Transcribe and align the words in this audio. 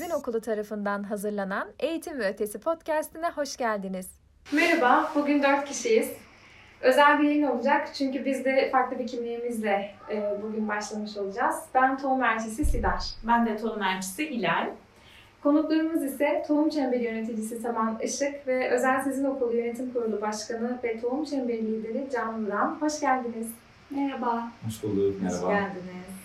Sizin 0.00 0.14
Okulu 0.14 0.40
tarafından 0.40 1.02
hazırlanan 1.02 1.68
Eğitim 1.78 2.18
ve 2.18 2.28
Ötesi 2.28 2.60
podcastine 2.60 3.30
hoş 3.30 3.56
geldiniz. 3.56 4.10
Merhaba, 4.52 5.12
bugün 5.14 5.42
dört 5.42 5.64
kişiyiz. 5.64 6.08
Özel 6.80 7.18
bir 7.18 7.24
yayın 7.24 7.46
olacak 7.46 7.90
çünkü 7.94 8.24
biz 8.24 8.44
de 8.44 8.70
farklı 8.72 8.98
bir 8.98 9.06
kimliğimizle 9.06 9.94
e, 10.10 10.38
bugün 10.42 10.68
başlamış 10.68 11.16
olacağız. 11.16 11.56
Ben 11.74 11.98
tohum 11.98 12.24
elçisi 12.24 12.64
Sidar. 12.64 13.04
Ben 13.26 13.46
de 13.46 13.56
tohum 13.56 13.82
elçisi 13.82 14.30
Hilal. 14.30 14.70
Konuklarımız 15.42 16.02
ise 16.04 16.44
Tohum 16.48 16.68
Çemberi 16.68 17.04
Yöneticisi 17.04 17.58
Saman 17.58 17.98
Işık 18.02 18.46
ve 18.46 18.70
Özel 18.70 19.04
Sizin 19.04 19.24
Okulu 19.24 19.56
Yönetim 19.56 19.92
Kurulu 19.92 20.20
Başkanı 20.20 20.78
ve 20.84 21.00
Tohum 21.00 21.24
Çemberi 21.24 21.66
Lideri 21.66 22.08
Can 22.12 22.46
Vuran. 22.46 22.76
Hoş 22.80 23.00
geldiniz. 23.00 23.48
Merhaba. 23.90 24.48
Hoş 24.66 24.82
bulduk, 24.82 25.22
merhaba. 25.22 25.46
Hoş 25.46 25.54
geldiniz. 25.54 26.19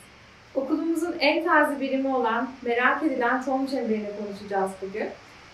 Okulumuzun 0.56 1.16
en 1.20 1.44
taze 1.46 1.80
birimi 1.80 2.16
olan 2.16 2.50
merak 2.62 3.04
edilen 3.04 3.46
Tohum 3.46 3.66
Çemberi'ni 3.68 4.10
konuşacağız 4.26 4.72
bugün. 4.82 5.08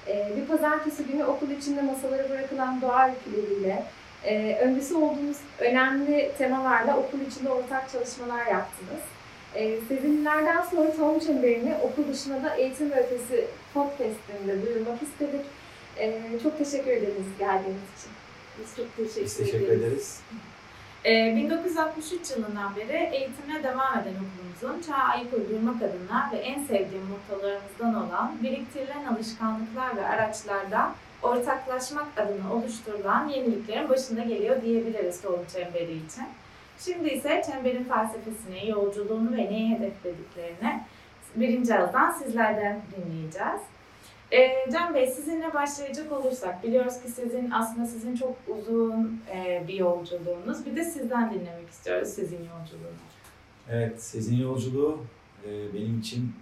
Ee, 0.08 0.32
bir 0.38 0.46
pazartesi 0.46 1.04
günü 1.04 1.24
okul 1.24 1.50
içinde 1.50 1.82
masalara 1.82 2.30
bırakılan 2.30 2.82
doğa 2.82 3.10
öyküleriyle, 3.10 3.84
e, 4.24 4.56
öncesi 4.62 4.96
olduğumuz 4.96 5.38
önemli 5.60 6.32
temalarla 6.38 6.98
okul 6.98 7.20
içinde 7.22 7.50
ortak 7.50 7.90
çalışmalar 7.92 8.46
yaptınız. 8.46 9.02
E, 9.56 9.78
sezinlerden 9.88 10.62
sonra 10.62 10.92
Tohum 10.92 11.20
Çemberi'ni 11.20 11.74
okul 11.84 12.14
dışında 12.14 12.44
da 12.44 12.56
Eğitim 12.56 12.92
Ötesi 12.92 13.48
podcastinde 13.74 14.66
duyurmak 14.66 15.02
istedik. 15.04 15.46
E, 15.98 16.22
çok 16.44 16.58
teşekkür 16.58 16.92
ederiz 16.92 17.26
geldiğiniz 17.40 17.82
için. 17.98 18.12
Biz 18.60 18.76
çok 18.78 18.98
teşekkür, 18.98 19.24
Biz 19.26 19.38
teşekkür 19.38 19.60
ederiz. 19.68 19.82
ederiz. 19.82 20.20
Ee, 21.06 21.36
1963 21.36 22.32
yılından 22.32 22.76
beri 22.76 23.10
eğitimine 23.16 23.64
devam 23.64 24.00
eden 24.00 24.14
okulumuzun 24.14 24.82
çağa 24.88 25.04
ayak 25.04 25.34
uydurmak 25.34 25.82
adına 25.82 26.30
ve 26.34 26.38
en 26.38 26.64
sevdiğim 26.64 27.06
mottolarımızdan 27.06 28.08
olan 28.08 28.44
biriktirilen 28.44 29.06
alışkanlıklar 29.06 29.98
ve 29.98 30.08
araçlarda 30.08 30.92
ortaklaşmak 31.24 32.08
adına 32.18 32.54
oluşturulan 32.54 33.28
yeniliklerin 33.28 33.90
başında 33.90 34.24
geliyor 34.24 34.62
diyebiliriz 34.62 35.22
Tohum 35.22 35.46
Çemberi 35.54 35.94
için. 35.94 36.26
Şimdi 36.80 37.10
ise 37.10 37.42
çemberin 37.52 37.84
felsefesini, 37.84 38.70
yolculuğunu 38.70 39.32
ve 39.38 39.52
neyi 39.52 39.70
hedeflediklerini 39.70 40.84
birinci 41.36 41.76
ağızdan 41.76 42.12
sizlerden 42.12 42.82
dinleyeceğiz. 42.92 43.62
Ee, 44.34 44.70
Can 44.74 44.94
Bey 44.96 45.08
sizinle 45.08 45.54
başlayacak 45.54 46.12
olursak 46.12 46.64
biliyoruz 46.64 47.02
ki 47.02 47.10
sizin 47.10 47.52
aslında 47.52 47.88
sizin 47.88 48.16
çok 48.16 48.36
uzun 48.48 49.22
e, 49.34 49.66
bir 49.68 49.74
yolculuğunuz. 49.74 50.66
Bir 50.66 50.76
de 50.76 50.84
sizden 50.84 51.34
dinlemek 51.34 51.70
istiyoruz 51.70 52.08
sizin 52.10 52.38
yolculuğunu. 52.38 52.98
Evet, 53.70 54.04
sizin 54.04 54.38
yolculuğu 54.38 55.06
e, 55.46 55.74
benim 55.74 56.00
için 56.00 56.34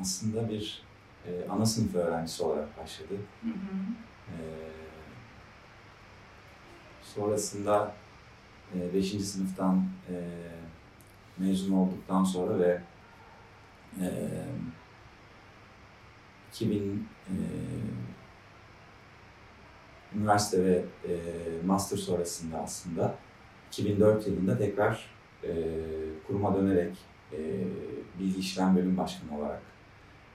aslında 0.00 0.48
bir 0.48 0.82
e, 1.26 1.48
ana 1.48 1.66
sınıf 1.66 1.94
öğrencisi 1.94 2.42
olarak 2.42 2.78
başladı. 2.78 3.14
Hı 3.42 3.48
hı. 3.48 3.52
E, 4.28 4.36
sonrasında 7.02 7.92
5. 8.94 9.10
sınıftan 9.10 9.84
e, 10.10 10.14
mezun 11.38 11.72
olduktan 11.72 12.24
sonra 12.24 12.58
ve 12.58 12.80
e, 14.00 14.08
2000 16.58 17.08
e, 17.28 17.34
üniversite 20.16 20.64
ve 20.64 20.84
e, 21.04 21.12
master 21.66 21.96
sonrasında 21.96 22.58
aslında 22.58 23.14
2004 23.68 24.26
yılında 24.26 24.58
tekrar 24.58 25.10
e, 25.44 25.50
kuruma 26.26 26.54
dönerek 26.54 26.96
e, 27.32 27.38
bilgi 28.18 28.40
işlem 28.40 28.76
bölüm 28.76 28.96
başkanı 28.96 29.38
olarak 29.38 29.62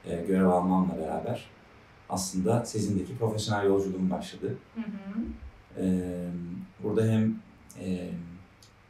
e, 0.05 0.15
görev 0.15 0.47
almamla 0.47 0.97
beraber 0.97 1.49
aslında 2.09 2.65
sizindeki 2.65 3.17
profesyonel 3.17 3.65
yolculuğum 3.65 4.09
başladı. 4.09 4.57
Hı 4.75 4.81
hı. 4.81 5.23
E, 5.77 6.27
burada 6.83 7.05
hem 7.05 7.35
e, 7.79 8.09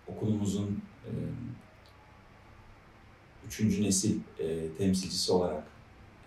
okulumuzun 0.08 0.82
e, 1.06 1.12
üçüncü 3.48 3.84
nesil 3.84 4.20
e, 4.40 4.74
temsilcisi 4.78 5.32
olarak 5.32 5.64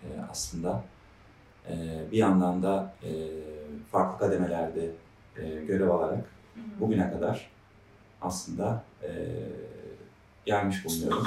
e, 0.03 0.07
aslında 0.31 0.83
e, 1.69 1.73
bir 2.11 2.17
yandan 2.17 2.63
da 2.63 2.93
e, 3.03 3.09
farklı 3.91 4.19
kademelerde 4.19 4.89
e, 5.37 5.65
görev 5.65 5.89
alarak 5.89 6.25
bugüne 6.79 7.11
kadar 7.11 7.49
aslında 8.21 8.83
e, 9.03 9.09
gelmiş 10.45 10.85
bulunuyorum. 10.85 11.23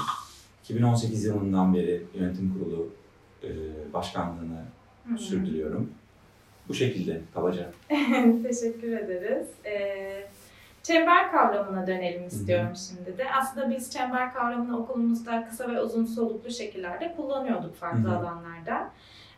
2018 0.65 1.25
yılından 1.25 1.75
beri 1.75 2.07
yönetim 2.15 2.55
kurulu 2.55 2.89
e, 3.43 3.49
başkanlığını 3.93 4.65
sürdürüyorum. 5.19 5.91
Bu 6.69 6.75
şekilde 6.75 7.21
kabaca. 7.35 7.71
Teşekkür 8.43 8.93
ederiz. 8.93 9.49
Ee, 9.65 10.27
çember 10.83 11.31
kavramına 11.31 11.87
dönelim 11.87 12.27
istiyorum 12.27 12.73
şimdi 12.89 13.19
de. 13.19 13.25
Aslında 13.33 13.71
biz 13.71 13.91
çember 13.91 14.35
kavramını 14.35 14.79
okulumuzda 14.79 15.49
kısa 15.49 15.71
ve 15.71 15.81
uzun 15.81 16.05
soluklu 16.05 16.51
şekillerde 16.51 17.15
kullanıyorduk 17.17 17.75
farklı 17.75 18.17
alanlarda. 18.17 18.91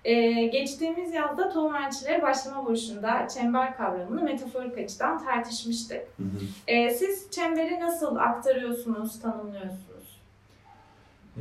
Ee, 0.04 0.46
geçtiğimiz 0.46 1.14
yazda 1.14 1.48
tohum 1.48 1.74
elçileri 1.74 2.22
başlama 2.22 2.66
buluşunda 2.66 3.28
çember 3.28 3.76
kavramını 3.76 4.22
metaforik 4.22 4.78
açıdan 4.78 5.24
tartışmıştık. 5.24 6.00
Hı 6.16 6.22
hı. 6.22 6.28
Ee, 6.66 6.90
siz 6.90 7.30
çemberi 7.30 7.80
nasıl 7.80 8.16
aktarıyorsunuz, 8.16 9.20
tanımlıyorsunuz? 9.20 10.20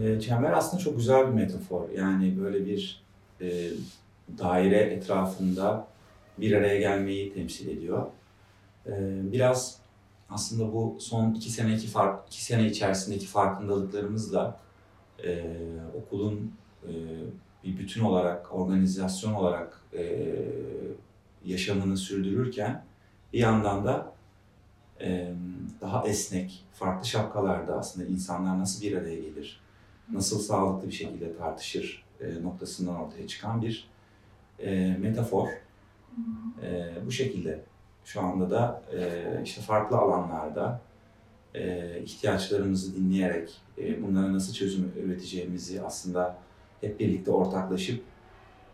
E, 0.02 0.20
çember 0.20 0.52
aslında 0.52 0.84
çok 0.84 0.98
güzel 0.98 1.28
bir 1.28 1.34
metafor. 1.34 1.90
Yani 1.90 2.42
böyle 2.42 2.66
bir 2.66 3.04
e, 3.42 3.70
daire 4.38 4.80
etrafında 4.80 5.88
bir 6.38 6.52
araya 6.52 6.80
gelmeyi 6.80 7.34
temsil 7.34 7.68
ediyor. 7.78 8.08
E, 8.86 8.92
biraz 9.32 9.80
aslında 10.30 10.74
bu 10.74 10.98
son 11.00 11.34
iki 11.34 11.50
seneki 11.50 11.88
fark, 11.88 12.28
iki 12.28 12.44
sene 12.44 12.68
içerisindeki 12.68 13.26
farkındalıklarımızla 13.28 14.60
e, 15.24 15.44
okulun 15.98 16.52
e, 16.84 16.92
bir 17.64 17.78
bütün 17.78 18.02
olarak, 18.02 18.54
organizasyon 18.54 19.34
olarak 19.34 19.82
e, 19.94 20.28
yaşamını 21.46 21.98
sürdürürken 21.98 22.84
bir 23.34 23.40
yandan 23.40 23.86
da 23.86 24.14
e, 25.02 25.34
daha 25.82 26.08
esnek, 26.08 26.66
farklı 26.74 27.08
şapkalarda 27.08 27.78
aslında 27.78 28.08
insanlar 28.08 28.60
nasıl 28.60 28.82
bir 28.82 28.98
araya 28.98 29.16
gelir, 29.16 29.62
nasıl 30.12 30.40
sağlıklı 30.40 30.88
bir 30.88 30.94
şekilde 30.94 31.38
tartışır 31.38 32.04
e, 32.22 32.44
noktasından 32.44 32.96
ortaya 32.96 33.28
çıkan 33.28 33.62
bir 33.62 33.88
e, 34.60 34.98
metafor. 35.00 35.48
E, 36.64 36.94
bu 37.06 37.12
şekilde 37.12 37.62
şu 38.06 38.22
anda 38.22 38.52
da 38.52 38.84
e, 38.94 39.42
işte 39.44 39.62
farklı 39.62 39.98
alanlarda 39.98 40.82
e, 41.56 42.00
ihtiyaçlarımızı 42.04 42.96
dinleyerek 42.96 43.62
e, 43.78 44.04
bunlara 44.04 44.34
nasıl 44.34 44.54
çözüm 44.54 44.92
üreteceğimizi 45.04 45.82
aslında 45.82 46.38
hep 46.82 47.00
birlikte 47.00 47.32
ortaklaşıp 47.32 48.04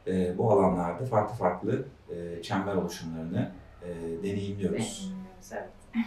e, 0.08 0.38
bu 0.38 0.52
alanlarda 0.52 1.06
farklı 1.06 1.36
farklı 1.36 1.86
e, 2.10 2.42
çember 2.44 2.76
oluşumlarını 2.76 3.52
e, 3.84 4.24
deneyimliyoruz. 4.24 5.14
Evet. 5.52 5.70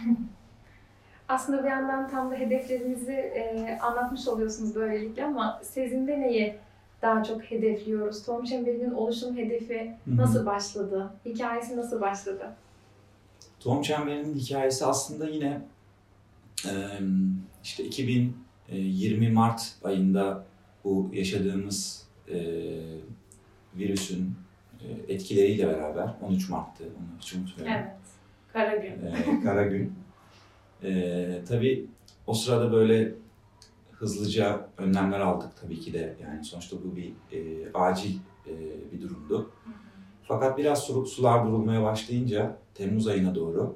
Aslında 1.27 1.63
bir 1.63 1.69
yandan 1.69 2.09
tam 2.09 2.31
da 2.31 2.35
hedeflerinizi 2.35 3.11
e, 3.11 3.77
anlatmış 3.81 4.27
oluyorsunuz 4.27 4.75
böylelikle 4.75 5.25
ama 5.25 5.61
sizinde 5.63 6.19
neyi 6.19 6.55
daha 7.01 7.23
çok 7.23 7.41
hedefliyoruz? 7.41 8.25
Tohum 8.25 8.45
Çemberi'nin 8.45 8.91
oluşum 8.91 9.37
hedefi 9.37 9.95
nasıl 10.07 10.45
başladı? 10.45 11.11
Hikayesi 11.25 11.77
nasıl 11.77 12.01
başladı? 12.01 12.55
Tohum 13.59 13.81
Çemberi'nin 13.81 14.35
hikayesi 14.35 14.85
aslında 14.85 15.29
yine 15.29 15.61
e, 16.65 16.71
işte 17.63 17.83
2020 17.83 19.29
Mart 19.29 19.75
ayında 19.83 20.43
bu 20.83 21.09
yaşadığımız 21.13 22.07
e, 22.31 22.37
virüsün 23.75 24.33
e, 24.81 25.13
etkileriyle 25.13 25.67
beraber 25.67 26.13
13 26.21 26.49
Mart'tı 26.49 26.83
onu 26.83 27.19
hiç 27.19 27.33
unutmuyorum. 27.33 27.73
Evet. 27.77 27.91
Kara 28.53 28.75
gün. 28.75 28.91
E, 28.91 29.41
kara 29.43 29.67
gün. 29.67 29.93
E, 30.83 31.41
tabii 31.47 31.85
o 32.27 32.33
sırada 32.33 32.71
böyle 32.71 33.13
hızlıca 33.91 34.67
önlemler 34.77 35.19
aldık 35.19 35.49
tabii 35.61 35.79
ki 35.79 35.93
de 35.93 36.15
yani 36.21 36.45
sonuçta 36.45 36.77
bu 36.83 36.95
bir 36.95 37.11
e, 37.37 37.71
acil 37.73 38.15
e, 38.47 38.51
bir 38.91 39.01
durumdu. 39.01 39.51
Fakat 40.23 40.57
biraz 40.57 40.83
su- 40.83 41.05
sular 41.05 41.45
durulmaya 41.47 41.83
başlayınca 41.83 42.57
Temmuz 42.73 43.07
ayına 43.07 43.35
doğru 43.35 43.75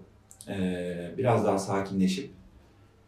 e, 0.49 1.13
biraz 1.17 1.45
daha 1.45 1.59
sakinleşip 1.59 2.29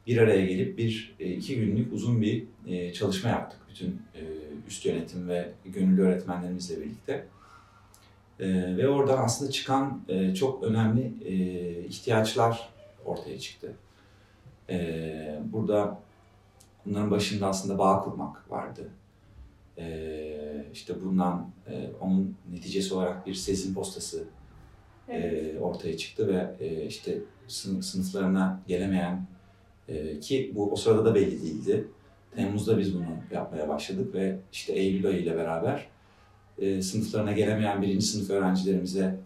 bir 0.07 0.17
araya 0.17 0.45
gelip 0.45 0.77
bir 0.77 1.15
e, 1.19 1.31
iki 1.33 1.55
günlük 1.59 1.93
uzun 1.93 2.21
bir 2.21 2.43
e, 2.67 2.93
çalışma 2.93 3.29
yaptık 3.29 3.56
bütün 3.77 4.01
e, 4.15 4.21
üst 4.67 4.85
yönetim 4.85 5.29
ve 5.29 5.51
gönüllü 5.65 6.01
öğretmenlerimizle 6.01 6.81
birlikte. 6.81 7.25
E, 8.39 8.77
ve 8.77 8.87
oradan 8.87 9.17
aslında 9.23 9.51
çıkan 9.51 10.01
e, 10.07 10.35
çok 10.35 10.63
önemli 10.63 11.13
e, 11.25 11.85
ihtiyaçlar 11.85 12.69
ortaya 13.05 13.39
çıktı. 13.39 13.73
E, 14.69 15.39
burada 15.53 15.99
bunların 16.85 17.11
başında 17.11 17.47
aslında 17.47 17.77
bağ 17.77 17.99
kurmak 17.99 18.51
vardı. 18.51 18.89
e, 19.77 20.65
işte 20.73 20.93
bundan 21.05 21.49
e, 21.67 21.89
onun 22.01 22.35
neticesi 22.51 22.93
olarak 22.93 23.27
bir 23.27 23.33
sezin 23.33 23.73
postası 23.73 24.23
Evet. 25.09 25.55
e, 25.55 25.59
ortaya 25.59 25.97
çıktı 25.97 26.27
ve 26.27 26.65
e, 26.65 26.85
işte 26.85 27.17
sınıf, 27.47 27.85
sınıflarına 27.85 28.61
gelemeyen 28.67 29.27
e, 29.87 30.19
ki 30.19 30.51
bu 30.55 30.71
o 30.71 30.75
sırada 30.75 31.05
da 31.05 31.15
belli 31.15 31.41
değildi. 31.43 31.87
Temmuz'da 32.37 32.77
biz 32.77 32.95
bunu 32.95 33.05
yapmaya 33.31 33.69
başladık 33.69 34.15
ve 34.15 34.39
işte 34.51 34.73
Eylül 34.73 35.07
ayı 35.07 35.19
ile 35.19 35.35
beraber 35.35 35.87
e, 36.59 36.81
sınıflarına 36.81 37.31
gelemeyen 37.31 37.81
birinci 37.81 38.05
sınıf 38.05 38.29
öğrencilerimize 38.29 39.19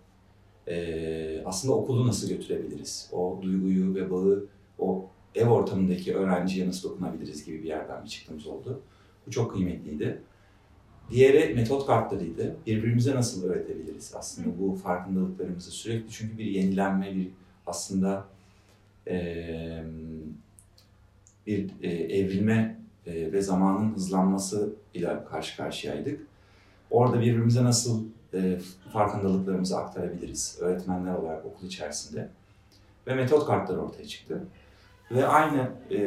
e, 0.67 1.43
aslında 1.45 1.73
okulu 1.73 2.07
nasıl 2.07 2.29
götürebiliriz? 2.29 3.09
O 3.11 3.39
duyguyu 3.41 3.95
ve 3.95 4.11
bağı 4.11 4.45
o 4.79 5.09
ev 5.35 5.47
ortamındaki 5.47 6.15
öğrenciye 6.15 6.67
nasıl 6.67 6.89
dokunabiliriz 6.89 7.45
gibi 7.45 7.63
bir 7.63 7.67
yerden 7.67 8.03
bir 8.03 8.09
çıktığımız 8.09 8.47
oldu. 8.47 8.81
Bu 9.27 9.31
çok 9.31 9.51
kıymetliydi. 9.51 10.21
Diğeri 11.09 11.55
metot 11.55 11.85
kartlarıydı. 11.85 12.55
Birbirimize 12.65 13.15
nasıl 13.15 13.49
öğretebiliriz 13.49 14.13
aslında 14.15 14.59
bu 14.59 14.75
farkındalıklarımızı 14.75 15.71
sürekli 15.71 16.11
çünkü 16.11 16.37
bir 16.37 16.45
yenilenme, 16.45 17.15
bir 17.15 17.27
aslında 17.67 18.25
eee, 19.07 19.83
bir 21.47 21.71
e, 21.81 21.89
evrilme 21.89 22.80
e, 23.06 23.31
ve 23.31 23.42
zamanın 23.42 23.95
hızlanması 23.95 24.74
ile 24.94 25.24
karşı 25.30 25.57
karşıyaydık. 25.57 26.27
Orada 26.89 27.19
birbirimize 27.19 27.63
nasıl 27.63 28.03
e, 28.33 28.59
farkındalıklarımızı 28.94 29.77
aktarabiliriz 29.77 30.57
öğretmenler 30.62 31.15
olarak 31.15 31.45
okul 31.45 31.68
içerisinde. 31.68 32.30
Ve 33.07 33.15
metot 33.15 33.45
kartları 33.45 33.81
ortaya 33.81 34.07
çıktı. 34.07 34.44
Ve 35.12 35.27
aynı 35.27 35.71
e, 35.92 36.00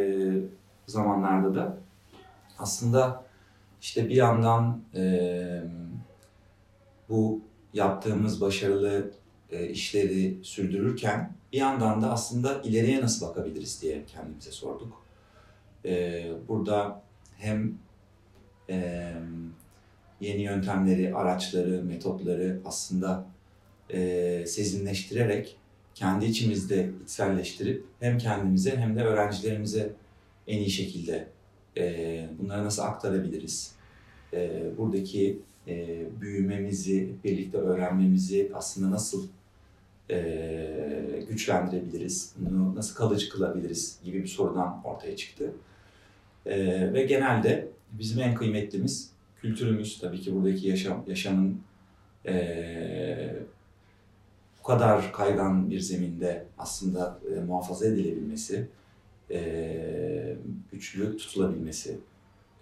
zamanlarda 0.86 1.54
da 1.54 1.76
aslında 2.58 3.24
işte 3.80 4.08
bir 4.08 4.14
yandan 4.14 4.80
bu 7.08 7.40
yaptığımız 7.74 8.40
başarılı 8.40 9.10
işleri 9.70 10.38
sürdürürken 10.42 11.32
bir 11.52 11.58
yandan 11.58 12.02
da 12.02 12.12
aslında 12.12 12.62
ileriye 12.62 13.00
nasıl 13.00 13.26
bakabiliriz 13.26 13.82
diye 13.82 14.04
kendimize 14.06 14.50
sorduk. 14.50 15.03
E, 15.84 16.24
burada 16.48 17.02
hem 17.38 17.74
e, 18.70 19.12
yeni 20.20 20.42
yöntemleri, 20.42 21.14
araçları, 21.14 21.84
metotları 21.84 22.60
aslında 22.64 23.26
e, 23.90 24.44
sezinleştirerek 24.46 25.56
kendi 25.94 26.24
içimizde 26.24 26.90
içselleştirip 27.04 27.84
hem 28.00 28.18
kendimize 28.18 28.76
hem 28.76 28.96
de 28.96 29.04
öğrencilerimize 29.04 29.92
en 30.46 30.58
iyi 30.58 30.70
şekilde 30.70 31.28
e, 31.76 32.28
bunları 32.38 32.64
nasıl 32.64 32.82
aktarabiliriz? 32.82 33.74
E, 34.32 34.62
buradaki 34.78 35.38
e, 35.68 36.06
büyümemizi, 36.20 37.12
birlikte 37.24 37.58
öğrenmemizi 37.58 38.50
aslında 38.54 38.90
nasıl 38.90 39.28
e, 40.10 41.24
güçlendirebiliriz, 41.28 42.34
bunu 42.38 42.74
nasıl 42.74 42.94
kalıcı 42.94 43.28
kılabiliriz 43.28 43.98
gibi 44.04 44.22
bir 44.22 44.28
sorudan 44.28 44.80
ortaya 44.84 45.16
çıktı. 45.16 45.52
E, 46.46 46.92
ve 46.92 47.02
genelde 47.02 47.68
bizim 47.92 48.20
en 48.20 48.34
kıymetlimiz 48.34 49.10
kültürümüz, 49.40 49.98
tabii 50.00 50.20
ki 50.20 50.34
buradaki 50.34 50.68
yaşam, 50.68 51.04
yaşamın 51.06 51.60
e, 52.26 53.36
bu 54.58 54.62
kadar 54.62 55.12
kaygan 55.12 55.70
bir 55.70 55.80
zeminde 55.80 56.44
aslında 56.58 57.18
e, 57.36 57.40
muhafaza 57.40 57.86
edilebilmesi, 57.86 58.66
e, 59.30 60.36
güçlü 60.72 61.16
tutulabilmesi 61.16 61.98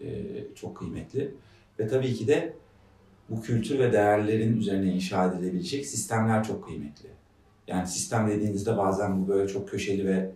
e, 0.01 0.07
çok 0.55 0.77
kıymetli. 0.77 1.35
Ve 1.79 1.89
tabii 1.89 2.15
ki 2.15 2.29
de 2.29 2.53
bu 3.31 3.43
kültür 3.43 3.79
ve 3.79 3.93
değerlerin 3.93 4.57
üzerine 4.57 4.95
inşa 4.95 5.33
edilebilecek 5.33 5.87
sistemler 5.87 6.45
çok 6.45 6.65
kıymetli. 6.65 7.09
Yani 7.67 7.87
sistem 7.89 8.29
dediğinizde 8.29 8.77
bazen 8.77 9.23
bu 9.23 9.29
böyle 9.29 9.49
çok 9.49 9.69
köşeli 9.69 10.07
ve 10.07 10.31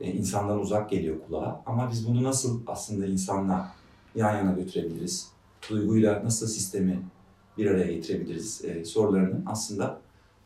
e, 0.00 0.12
insandan 0.12 0.58
uzak 0.58 0.90
geliyor 0.90 1.16
kulağa. 1.26 1.62
Ama 1.66 1.90
biz 1.90 2.08
bunu 2.08 2.22
nasıl 2.22 2.62
aslında 2.66 3.06
insanla 3.06 3.68
yan 4.14 4.36
yana 4.36 4.52
götürebiliriz? 4.52 5.32
Duyguyla 5.70 6.24
nasıl 6.24 6.46
sistemi 6.46 6.98
bir 7.58 7.70
araya 7.70 7.92
getirebiliriz 7.92 8.64
e, 8.64 8.84
sorularının 8.84 9.44
aslında 9.46 10.00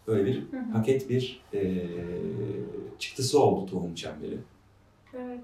böyle 0.06 0.26
bir 0.26 0.52
Hı 0.52 0.56
hı. 0.56 0.72
paket 0.72 1.10
bir 1.10 1.42
e, 1.54 1.88
çıktısı 2.98 3.42
oldu 3.42 3.70
tohum 3.70 3.94
çemberi. 3.94 4.38
Evet. 5.14 5.40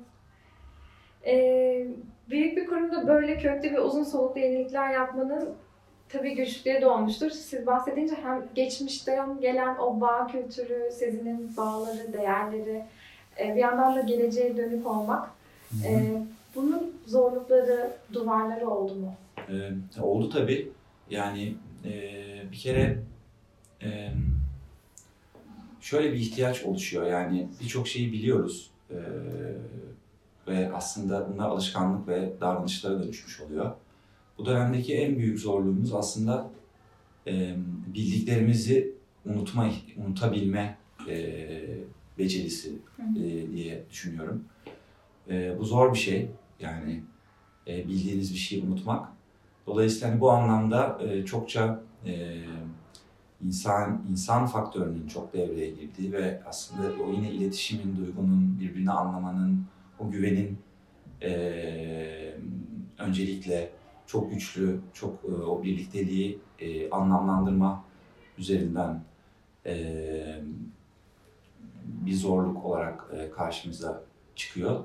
Ee, 1.26 1.86
büyük 2.30 2.56
bir 2.56 2.66
kurumda 2.66 3.08
böyle 3.08 3.38
köklü 3.38 3.72
ve 3.72 3.80
uzun 3.80 4.04
soluklu 4.04 4.40
yenilikler 4.40 4.92
yapmanın 4.92 5.54
tabii 6.08 6.34
güçlükleri 6.34 6.80
de 6.80 6.86
olmuştur. 6.86 7.30
Siz 7.30 7.66
bahsedince 7.66 8.14
hem 8.22 8.48
geçmişten 8.54 9.40
gelen 9.40 9.76
o 9.76 10.00
bağ 10.00 10.26
kültürü, 10.26 10.90
Sezin'in 10.92 11.56
bağları, 11.56 12.12
değerleri, 12.12 12.84
e, 13.40 13.54
bir 13.54 13.60
yandan 13.60 13.96
da 13.96 14.00
geleceğe 14.00 14.56
dönük 14.56 14.86
olmak. 14.86 15.30
E, 15.84 16.22
bunun 16.54 16.92
zorlukları, 17.06 17.92
duvarları 18.12 18.68
oldu 18.68 18.94
mu? 18.94 19.14
Ee, 19.48 20.00
oldu 20.00 20.30
tabii. 20.30 20.72
Yani 21.10 21.54
e, 21.84 21.92
bir 22.52 22.56
kere 22.56 22.98
e, 23.82 24.12
şöyle 25.80 26.12
bir 26.12 26.18
ihtiyaç 26.18 26.62
oluşuyor. 26.64 27.06
Yani 27.06 27.48
birçok 27.60 27.88
şeyi 27.88 28.12
biliyoruz 28.12 28.70
e, 28.90 28.98
ve 30.48 30.72
aslında 30.74 31.32
bunlar 31.32 31.48
alışkanlık 31.48 32.08
ve 32.08 32.32
davranışlara 32.40 33.02
dönüşmüş 33.02 33.40
oluyor. 33.40 33.72
Bu 34.38 34.46
dönemdeki 34.46 34.94
en 34.94 35.18
büyük 35.18 35.38
zorluğumuz 35.38 35.94
aslında 35.94 36.50
e, 37.26 37.54
bildiklerimizi 37.94 38.92
unutma, 39.26 39.70
unutabilme 40.06 40.78
e, 41.08 41.16
becerisi 42.18 42.78
e, 43.16 43.52
diye 43.52 43.84
düşünüyorum. 43.90 44.44
E, 45.30 45.58
bu 45.58 45.64
zor 45.64 45.92
bir 45.92 45.98
şey. 45.98 46.30
Yani 46.60 47.02
e, 47.66 47.88
bildiğiniz 47.88 48.32
bir 48.32 48.38
şeyi 48.38 48.64
unutmak. 48.64 49.08
Dolayısıyla 49.66 50.10
hani 50.10 50.20
bu 50.20 50.30
anlamda 50.30 50.98
e, 51.02 51.24
çokça 51.24 51.80
e, 52.06 52.42
insan 53.46 54.02
insan 54.10 54.46
faktörünün 54.46 55.06
çok 55.06 55.32
devreye 55.32 55.70
girdiği 55.70 56.12
ve 56.12 56.42
aslında 56.46 57.02
o 57.02 57.12
yine 57.12 57.30
iletişimin, 57.30 57.96
duygunun, 57.96 58.60
birbirini 58.60 58.90
anlamanın, 58.90 59.64
o 59.98 60.10
güvenin 60.10 60.58
e, 61.22 61.30
öncelikle 62.98 63.70
çok 64.06 64.30
güçlü, 64.30 64.80
çok 64.92 65.24
e, 65.24 65.32
o 65.32 65.62
birlikteliği 65.62 66.38
e, 66.58 66.90
anlamlandırma 66.90 67.84
üzerinden 68.38 69.02
e, 69.66 70.42
bir 71.88 72.14
zorluk 72.14 72.64
olarak 72.64 73.04
e, 73.12 73.30
karşımıza 73.30 74.02
çıkıyor. 74.36 74.84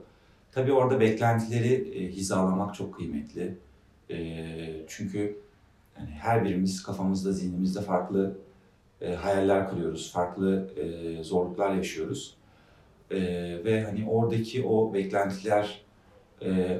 Tabii 0.51 0.73
orada 0.73 0.99
beklentileri 0.99 1.73
e, 1.73 2.11
hizalamak 2.11 2.75
çok 2.75 2.95
kıymetli. 2.95 3.57
E, 4.09 4.45
çünkü 4.87 5.39
yani 5.99 6.09
her 6.09 6.45
birimiz 6.45 6.83
kafamızda, 6.83 7.31
zihnimizde 7.31 7.81
farklı 7.81 8.37
e, 9.01 9.15
hayaller 9.15 9.69
kuruyoruz, 9.69 10.11
farklı 10.13 10.69
zorluklar 11.21 11.75
yaşıyoruz. 11.75 12.37
Ve 13.65 13.83
hani 13.85 14.09
oradaki 14.09 14.65
o 14.65 14.93
beklentiler 14.93 15.81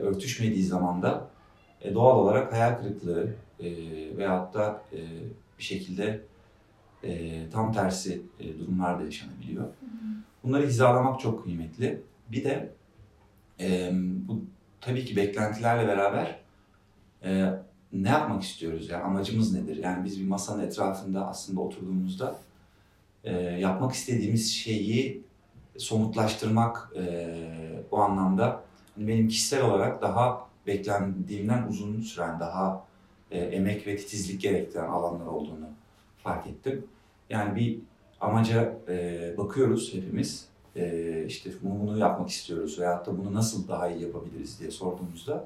örtüşmediği 0.01 0.63
zaman 0.63 1.01
da 1.01 1.29
doğal 1.93 2.19
olarak 2.19 2.53
hayal 2.53 2.75
kırıklığı 2.75 3.29
e, 3.59 3.67
veyahut 4.17 4.53
da 4.53 4.81
bir 5.57 5.63
şekilde 5.63 6.21
tam 7.51 7.73
tersi 7.73 8.21
durumlar 8.59 8.99
da 8.99 9.03
yaşanabiliyor. 9.03 9.65
Bunları 10.43 10.67
hizalamak 10.67 11.19
çok 11.19 11.43
kıymetli. 11.43 12.01
Bir 12.31 12.43
de 12.43 12.73
e, 13.59 13.91
bu 14.27 14.41
tabii 14.81 15.05
ki 15.05 15.15
beklentilerle 15.15 15.87
beraber 15.87 16.39
e, 17.23 17.49
ne 17.93 18.09
yapmak 18.09 18.43
istiyoruz? 18.43 18.89
Yani 18.89 19.03
amacımız 19.03 19.53
nedir? 19.53 19.83
Yani 19.83 20.05
biz 20.05 20.19
bir 20.19 20.27
masanın 20.27 20.63
etrafında 20.63 21.27
aslında 21.27 21.61
oturduğumuzda 21.61 22.35
e, 23.23 23.33
yapmak 23.41 23.93
istediğimiz 23.93 24.53
şeyi 24.53 25.23
somutlaştırmak 25.77 26.91
e, 26.95 27.83
o 27.91 27.97
anlamda 27.99 28.63
benim 28.97 29.27
kişisel 29.27 29.61
olarak 29.61 30.01
daha 30.01 30.47
beklendiğimden 30.67 31.67
uzun 31.67 32.01
süren, 32.01 32.39
daha 32.39 32.85
e, 33.31 33.39
emek 33.39 33.87
ve 33.87 33.97
titizlik 33.97 34.41
gerektiren 34.41 34.87
alanlar 34.87 35.25
olduğunu 35.25 35.69
fark 36.23 36.47
ettim. 36.47 36.87
Yani 37.29 37.55
bir 37.55 37.79
amaca 38.23 38.77
e, 38.87 39.33
bakıyoruz 39.37 39.93
hepimiz. 39.93 40.47
E, 40.75 41.25
işte 41.27 41.49
bunu, 41.61 41.97
yapmak 41.97 42.29
istiyoruz 42.29 42.79
veyahut 42.79 43.07
da 43.07 43.17
bunu 43.17 43.33
nasıl 43.33 43.67
daha 43.67 43.87
iyi 43.87 44.01
yapabiliriz 44.01 44.59
diye 44.59 44.71
sorduğumuzda 44.71 45.45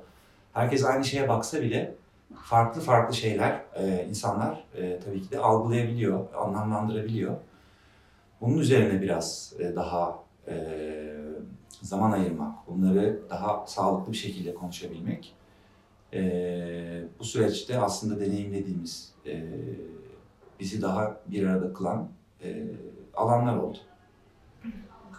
herkes 0.53 0.85
aynı 0.85 1.05
şeye 1.05 1.29
baksa 1.29 1.61
bile 1.61 1.95
farklı 2.43 2.81
farklı 2.81 3.15
şeyler 3.15 3.61
e, 3.75 4.05
insanlar 4.09 4.63
e, 4.75 4.99
tabii 5.05 5.21
ki 5.21 5.31
de 5.31 5.39
algılayabiliyor, 5.39 6.33
anlamlandırabiliyor. 6.33 7.35
Bunun 8.41 8.57
üzerine 8.57 9.01
biraz 9.01 9.53
e, 9.59 9.75
daha 9.75 10.19
e, 10.47 10.55
zaman 11.81 12.11
ayırmak, 12.11 12.67
bunları 12.67 13.19
daha 13.29 13.67
sağlıklı 13.67 14.11
bir 14.11 14.17
şekilde 14.17 14.55
konuşabilmek 14.55 15.35
e, 16.13 17.03
bu 17.19 17.23
süreçte 17.23 17.79
aslında 17.79 18.19
deneyimlediğimiz, 18.19 19.13
e, 19.25 19.43
bizi 20.59 20.81
daha 20.81 21.17
bir 21.27 21.47
arada 21.47 21.73
kılan 21.73 22.09
e, 22.43 22.63
alanlar 23.13 23.57
oldu. 23.57 23.77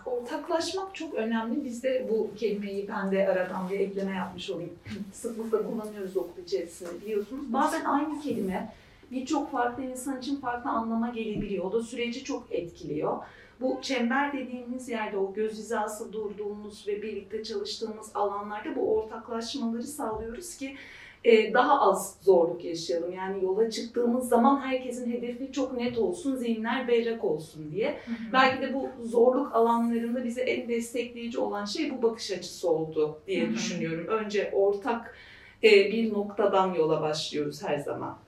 Ortaklaşmak 0.07 0.95
çok 0.95 1.15
önemli. 1.15 1.65
Biz 1.65 1.83
de 1.83 2.07
bu 2.11 2.31
kelimeyi 2.37 2.89
ben 2.89 3.13
de 3.13 3.29
aradan 3.29 3.71
bir 3.71 3.81
ekleme 3.81 4.13
yapmış 4.13 4.51
olayım. 4.51 4.73
Sıklıkla 5.13 5.63
kullanıyoruz 5.71 6.17
okul 6.17 6.43
içerisinde 6.43 6.91
biliyorsunuz. 7.01 7.53
Bazen 7.53 7.85
aynı 7.85 8.21
kelime 8.21 8.73
birçok 9.11 9.53
farklı 9.53 9.85
insan 9.85 10.19
için 10.19 10.37
farklı 10.37 10.71
anlama 10.71 11.09
gelebiliyor. 11.11 11.65
O 11.65 11.73
da 11.73 11.83
süreci 11.83 12.25
çok 12.25 12.47
etkiliyor. 12.51 13.19
Bu 13.61 13.79
çember 13.83 14.33
dediğimiz 14.33 14.89
yerde 14.89 15.17
o 15.17 15.35
göz 15.35 15.53
hizası 15.53 16.13
durduğumuz 16.13 16.89
ve 16.89 17.03
birlikte 17.03 17.45
çalıştığımız 17.45 18.11
alanlarda 18.15 18.77
bu 18.77 18.97
ortaklaşmaları 18.97 19.83
sağlıyoruz 19.83 20.57
ki 20.57 20.77
e, 21.25 21.55
daha 21.55 21.81
az 21.81 22.19
zorluk 22.23 22.65
yaşayalım. 22.65 23.13
Yani 23.13 23.45
yola 23.45 23.71
çıktığımız 23.71 24.29
zaman 24.29 24.61
herkesin 24.61 25.13
hedefi 25.13 25.53
çok 25.53 25.73
net 25.73 25.99
olsun, 25.99 26.37
zihinler 26.37 26.89
berrak 26.89 27.25
olsun 27.25 27.71
diye. 27.73 27.99
Belki 28.33 28.63
de 28.63 28.75
bu 28.75 28.89
zorluk 29.05 29.55
alanlarında 29.55 30.25
bize 30.25 30.43
en 30.43 30.69
destekleyici 30.69 31.39
olan 31.39 31.65
şey 31.65 31.91
bu 31.91 32.03
bakış 32.03 32.31
açısı 32.31 32.71
oldu 32.71 33.19
diye 33.27 33.47
Hı 33.47 33.51
hı. 33.51 33.55
düşünüyorum. 33.55 34.07
Önce 34.07 34.51
ortak 34.55 35.17
e, 35.63 35.71
bir 35.71 36.13
noktadan 36.13 36.75
yola 36.75 37.03
başlıyoruz 37.03 37.63
her 37.63 37.79
zaman. 37.79 38.19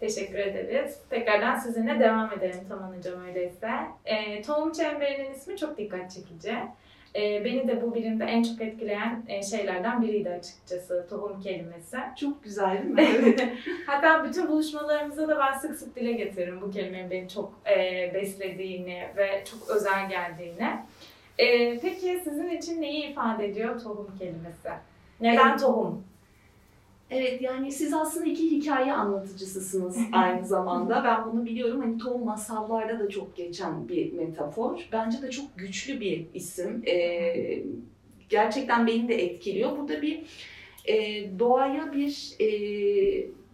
Teşekkür 0.00 0.38
ederiz. 0.38 0.98
Tekrardan 1.10 1.58
sizinle 1.58 2.00
devam 2.00 2.32
edelim 2.32 2.60
Taman 2.68 2.96
Hocam 2.96 3.26
öyleyse. 3.26 3.68
E, 4.04 4.42
tohum 4.42 4.72
çemberinin 4.72 5.34
ismi 5.34 5.56
çok 5.56 5.78
dikkat 5.78 6.10
çekici. 6.10 6.54
E, 7.16 7.44
beni 7.44 7.68
de 7.68 7.82
bu 7.82 7.94
bilimde 7.94 8.24
en 8.24 8.42
çok 8.42 8.60
etkileyen 8.60 9.22
e, 9.28 9.42
şeylerden 9.42 10.02
biriydi 10.02 10.30
açıkçası 10.30 11.06
tohum 11.10 11.40
kelimesi. 11.40 11.96
Çok 12.20 12.44
güzel 12.44 12.82
değil 12.82 12.94
mi? 12.94 13.08
Evet. 13.18 13.48
Hatta 13.86 14.24
bütün 14.24 14.48
buluşmalarımızda 14.48 15.28
da 15.28 15.38
ben 15.38 15.58
sık 15.58 15.76
sık 15.76 15.96
dile 15.96 16.12
getiririm 16.12 16.60
bu 16.60 16.70
kelimenin 16.70 17.10
beni 17.10 17.28
çok 17.28 17.52
e, 17.76 18.10
beslediğini 18.14 19.08
ve 19.16 19.44
çok 19.50 19.70
özel 19.70 20.08
geldiğini. 20.08 20.76
E, 21.38 21.78
peki 21.80 22.20
sizin 22.24 22.48
için 22.48 22.82
neyi 22.82 23.10
ifade 23.10 23.46
ediyor 23.48 23.80
tohum 23.80 24.14
kelimesi? 24.18 24.68
Neden 25.20 25.58
tohum? 25.58 26.04
Evet 27.10 27.42
yani 27.42 27.72
siz 27.72 27.94
aslında 27.94 28.26
iki 28.26 28.50
hikaye 28.50 28.92
anlatıcısısınız 28.92 29.98
aynı 30.12 30.46
zamanda. 30.46 31.04
Ben 31.04 31.32
bunu 31.32 31.46
biliyorum. 31.46 31.80
Hani 31.80 31.98
tohum 31.98 32.24
masallarda 32.24 32.98
da 32.98 33.08
çok 33.08 33.36
geçen 33.36 33.88
bir 33.88 34.12
metafor. 34.12 34.88
Bence 34.92 35.22
de 35.22 35.30
çok 35.30 35.58
güçlü 35.58 36.00
bir 36.00 36.26
isim. 36.34 36.82
Ee, 36.86 37.62
gerçekten 38.28 38.86
beni 38.86 39.08
de 39.08 39.22
etkiliyor. 39.22 39.78
Burada 39.78 40.02
bir 40.02 40.22
e, 40.84 40.94
doğaya 41.38 41.92
bir 41.92 42.34
e, 42.40 42.48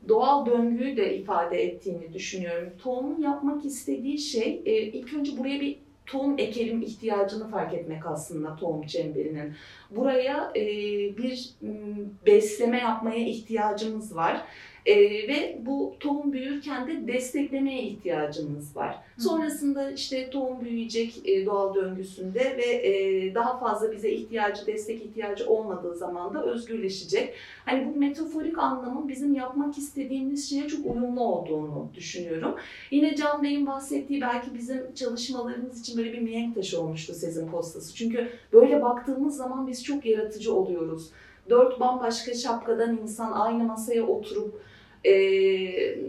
doğal 0.08 0.46
döngüyü 0.46 0.96
de 0.96 1.16
ifade 1.16 1.62
ettiğini 1.62 2.12
düşünüyorum. 2.12 2.72
Tohumun 2.78 3.22
yapmak 3.22 3.64
istediği 3.64 4.18
şey 4.18 4.62
e, 4.64 4.82
ilk 4.82 5.14
önce 5.14 5.38
buraya 5.38 5.60
bir 5.60 5.78
tohum 6.06 6.38
ekelim 6.38 6.82
ihtiyacını 6.82 7.50
fark 7.50 7.74
etmek 7.74 8.06
aslında 8.06 8.56
tohum 8.56 8.86
çemberinin. 8.86 9.54
Buraya 9.90 10.52
e, 10.56 10.62
bir 11.16 11.54
besleme 12.26 12.78
yapmaya 12.78 13.26
ihtiyacımız 13.26 14.16
var. 14.16 14.44
E, 14.86 14.94
ve 15.28 15.58
bu 15.66 15.94
tohum 16.00 16.32
büyürken 16.32 16.86
de 16.86 17.12
desteklemeye 17.12 17.82
ihtiyacımız 17.82 18.76
var. 18.76 18.98
Hı. 19.16 19.22
Sonrasında 19.22 19.90
işte 19.90 20.30
tohum 20.30 20.64
büyüyecek 20.64 21.28
e, 21.28 21.46
doğal 21.46 21.74
döngüsünde 21.74 22.56
ve 22.56 22.88
e, 22.88 23.34
daha 23.34 23.58
fazla 23.58 23.92
bize 23.92 24.10
ihtiyacı, 24.10 24.66
destek 24.66 25.02
ihtiyacı 25.02 25.50
olmadığı 25.50 25.94
zaman 25.94 26.34
da 26.34 26.44
özgürleşecek. 26.44 27.34
Hani 27.64 27.86
bu 27.86 27.98
metaforik 27.98 28.58
anlamın 28.58 29.08
bizim 29.08 29.34
yapmak 29.34 29.78
istediğimiz 29.78 30.50
şeye 30.50 30.68
çok 30.68 30.86
uyumlu 30.86 31.20
olduğunu 31.20 31.88
düşünüyorum. 31.94 32.54
Yine 32.90 33.16
Can 33.16 33.42
Bey'in 33.42 33.66
bahsettiği 33.66 34.20
belki 34.20 34.54
bizim 34.54 34.94
çalışmalarımız 34.94 35.80
için 35.80 35.98
böyle 35.98 36.12
bir 36.12 36.20
mihenk 36.20 36.54
taşı 36.54 36.80
olmuştu 36.80 37.14
Sezin 37.14 37.48
Postası. 37.48 37.94
Çünkü 37.94 38.28
böyle 38.52 38.82
baktığımız 38.82 39.36
zaman 39.36 39.66
biz 39.66 39.84
çok 39.84 40.06
yaratıcı 40.06 40.54
oluyoruz. 40.54 41.10
Dört 41.50 41.80
bambaşka 41.80 42.34
şapkadan 42.34 42.98
insan 43.02 43.32
aynı 43.32 43.64
masaya 43.64 44.06
oturup 44.06 44.62
e, 45.04 45.12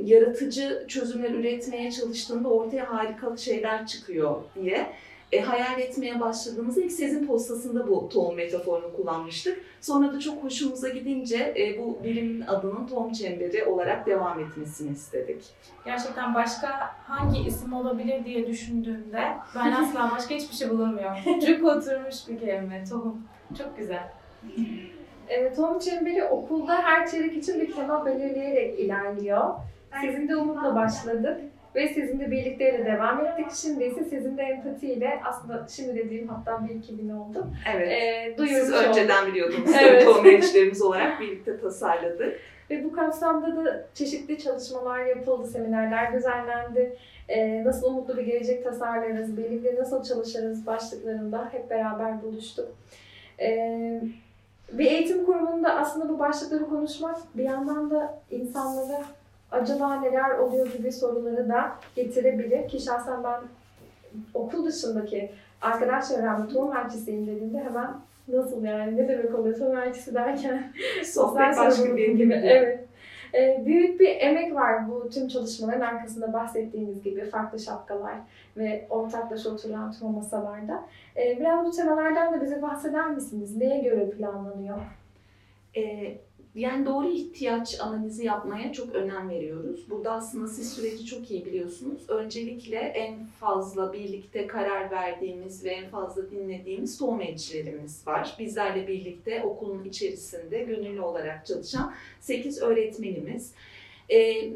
yaratıcı 0.03 0.85
çözümler 0.88 1.31
üretmeye 1.31 1.91
çalıştığında 1.91 2.50
ortaya 2.50 2.93
harika 2.93 3.38
şeyler 3.38 3.88
çıkıyor 3.88 4.41
diye 4.55 4.88
e, 5.33 5.41
hayal 5.41 5.79
etmeye 5.79 6.19
başladığımızda 6.19 6.81
ilk 6.81 6.91
Sezin 6.91 7.27
postasında 7.27 7.88
bu 7.88 8.09
tohum 8.09 8.35
metaforunu 8.35 8.95
kullanmıştık. 8.95 9.59
Sonra 9.81 10.13
da 10.13 10.19
çok 10.19 10.43
hoşumuza 10.43 10.89
gidince 10.89 11.53
e, 11.57 11.79
bu 11.79 12.03
bilimin 12.03 12.41
adının 12.41 12.88
tohum 12.88 13.12
çemberi 13.12 13.65
olarak 13.65 14.05
devam 14.07 14.39
etmesini 14.39 14.91
istedik. 14.91 15.43
Gerçekten 15.85 16.35
başka 16.35 16.95
hangi 17.07 17.41
isim 17.41 17.73
olabilir 17.73 18.25
diye 18.25 18.47
düşündüğümde 18.47 19.38
ben 19.55 19.71
asla 19.71 20.12
başka 20.15 20.35
hiçbir 20.35 20.55
şey 20.55 20.69
bulamıyorum. 20.69 21.39
Cuk 21.45 21.65
oturmuş 21.65 22.15
bir 22.27 22.39
kelime, 22.39 22.83
tohum. 22.89 23.21
Çok 23.57 23.77
güzel. 23.77 24.12
Evet, 25.29 25.55
tohum 25.55 25.79
çemberi 25.79 26.23
okulda 26.23 26.83
her 26.83 27.07
çeyrek 27.07 27.37
için 27.37 27.61
bir 27.61 27.73
tema 27.75 28.05
belirleyerek 28.05 28.79
ilerliyor. 28.79 29.49
Sizin 30.01 30.29
de 30.29 30.35
umutla 30.35 30.75
başladık 30.75 31.41
ve 31.75 31.87
sizinle 31.87 32.31
birlikteyle 32.31 32.85
devam 32.85 33.25
ettik. 33.25 33.45
Şimdi 33.51 33.83
ise 33.83 34.03
sizin 34.03 34.37
de 34.37 34.41
empatiyle 34.41 35.21
aslında 35.25 35.67
şimdi 35.69 35.95
dediğim 35.95 36.27
hatta 36.27 36.67
bir 36.67 36.75
iki 36.75 36.97
bin 36.97 37.09
oldu. 37.09 37.47
Evet. 37.75 37.91
Ee, 37.91 38.37
duyurmuş 38.37 38.61
Siz 38.61 38.73
önceden 38.73 39.27
biliyordunuz. 39.27 39.71
Evet. 39.81 40.05
Tohum 40.05 40.23
gençlerimiz 40.23 40.81
olarak 40.81 41.21
birlikte 41.21 41.59
tasarladık. 41.59 42.39
Ve 42.69 42.83
bu 42.83 42.91
kapsamda 42.93 43.65
da 43.65 43.85
çeşitli 43.93 44.37
çalışmalar 44.37 45.05
yapıldı, 45.05 45.47
seminerler 45.47 46.13
düzenlendi. 46.13 46.97
Ee, 47.29 47.63
nasıl 47.63 47.87
umutlu 47.87 48.17
bir 48.17 48.23
gelecek 48.23 48.63
tasarlarız, 48.63 49.37
birlikte 49.37 49.75
nasıl 49.75 50.03
çalışırız 50.03 50.65
başlıklarında 50.67 51.49
hep 51.51 51.69
beraber 51.69 52.23
buluştuk. 52.23 52.71
Ee, 53.39 54.01
bir 54.72 54.86
eğitim 54.86 55.25
kurumunda 55.25 55.75
aslında 55.75 56.10
bu 56.10 56.20
başlıkları 56.20 56.70
konuşmak 56.70 57.17
bir 57.36 57.43
yandan 57.43 57.91
da 57.91 58.20
insanlara 58.32 59.01
acaba 59.51 59.96
neler 59.96 60.38
oluyor 60.38 60.67
gibi 60.74 60.91
soruları 60.91 61.50
da 61.50 61.72
getirebilir. 61.96 62.67
Ki 62.67 62.79
şahsen 62.79 63.24
ben 63.24 63.39
okul 64.34 64.65
dışındaki 64.65 65.32
arkadaş 65.62 66.08
çevremde 66.08 66.53
tohum 66.53 66.77
elçisiyim 66.77 67.27
dediğimde 67.27 67.63
hemen 67.63 67.89
nasıl 68.27 68.63
yani 68.63 68.98
ne 68.98 69.08
demek 69.08 69.39
oluyor 69.39 69.58
tohum 69.60 69.77
elçisi 69.77 70.13
derken 70.13 70.74
Sosyal 71.05 71.36
başka 71.36 71.72
sorumluluk 71.72 71.98
bir 71.98 72.08
gibi. 72.08 72.17
gibi. 72.17 72.34
Evet. 72.34 72.82
Ee, 73.33 73.63
büyük 73.65 73.99
bir 73.99 74.15
emek 74.19 74.55
var 74.55 74.89
bu 74.89 75.09
tüm 75.09 75.27
çalışmaların 75.27 75.81
arkasında 75.81 76.33
bahsettiğimiz 76.33 77.03
gibi 77.03 77.25
farklı 77.25 77.59
şapkalar 77.59 78.15
ve 78.57 78.87
ortaklaşa 78.89 79.49
oturulan 79.49 79.91
tüm 79.91 80.07
masalarda. 80.07 80.85
Ee, 81.17 81.37
biraz 81.39 81.65
bu 81.65 81.71
temalardan 81.71 82.33
da 82.33 82.41
bize 82.41 82.61
bahseder 82.61 83.09
misiniz? 83.09 83.57
Neye 83.57 83.79
göre 83.79 84.09
planlanıyor? 84.09 84.77
Ee, 85.75 86.17
yani 86.55 86.86
doğru 86.86 87.07
ihtiyaç 87.10 87.79
analizi 87.81 88.25
yapmaya 88.25 88.74
çok 88.74 88.95
önem 88.95 89.29
veriyoruz. 89.29 89.89
Burada 89.89 90.12
aslında 90.12 90.48
siz 90.48 90.74
süreci 90.74 91.05
çok 91.05 91.31
iyi 91.31 91.45
biliyorsunuz. 91.45 92.10
Öncelikle 92.10 92.77
en 92.77 93.25
fazla 93.25 93.93
birlikte 93.93 94.48
karar 94.48 94.91
verdiğimiz 94.91 95.65
ve 95.65 95.69
en 95.69 95.89
fazla 95.89 96.31
dinlediğimiz 96.31 96.98
tohum 96.98 97.22
elçilerimiz 97.22 98.07
var. 98.07 98.36
Bizlerle 98.39 98.88
birlikte 98.88 99.43
okulun 99.43 99.83
içerisinde 99.83 100.63
gönüllü 100.63 101.01
olarak 101.01 101.45
çalışan 101.45 101.93
8 102.19 102.62
öğretmenimiz. 102.62 103.51
Ee, 104.10 104.50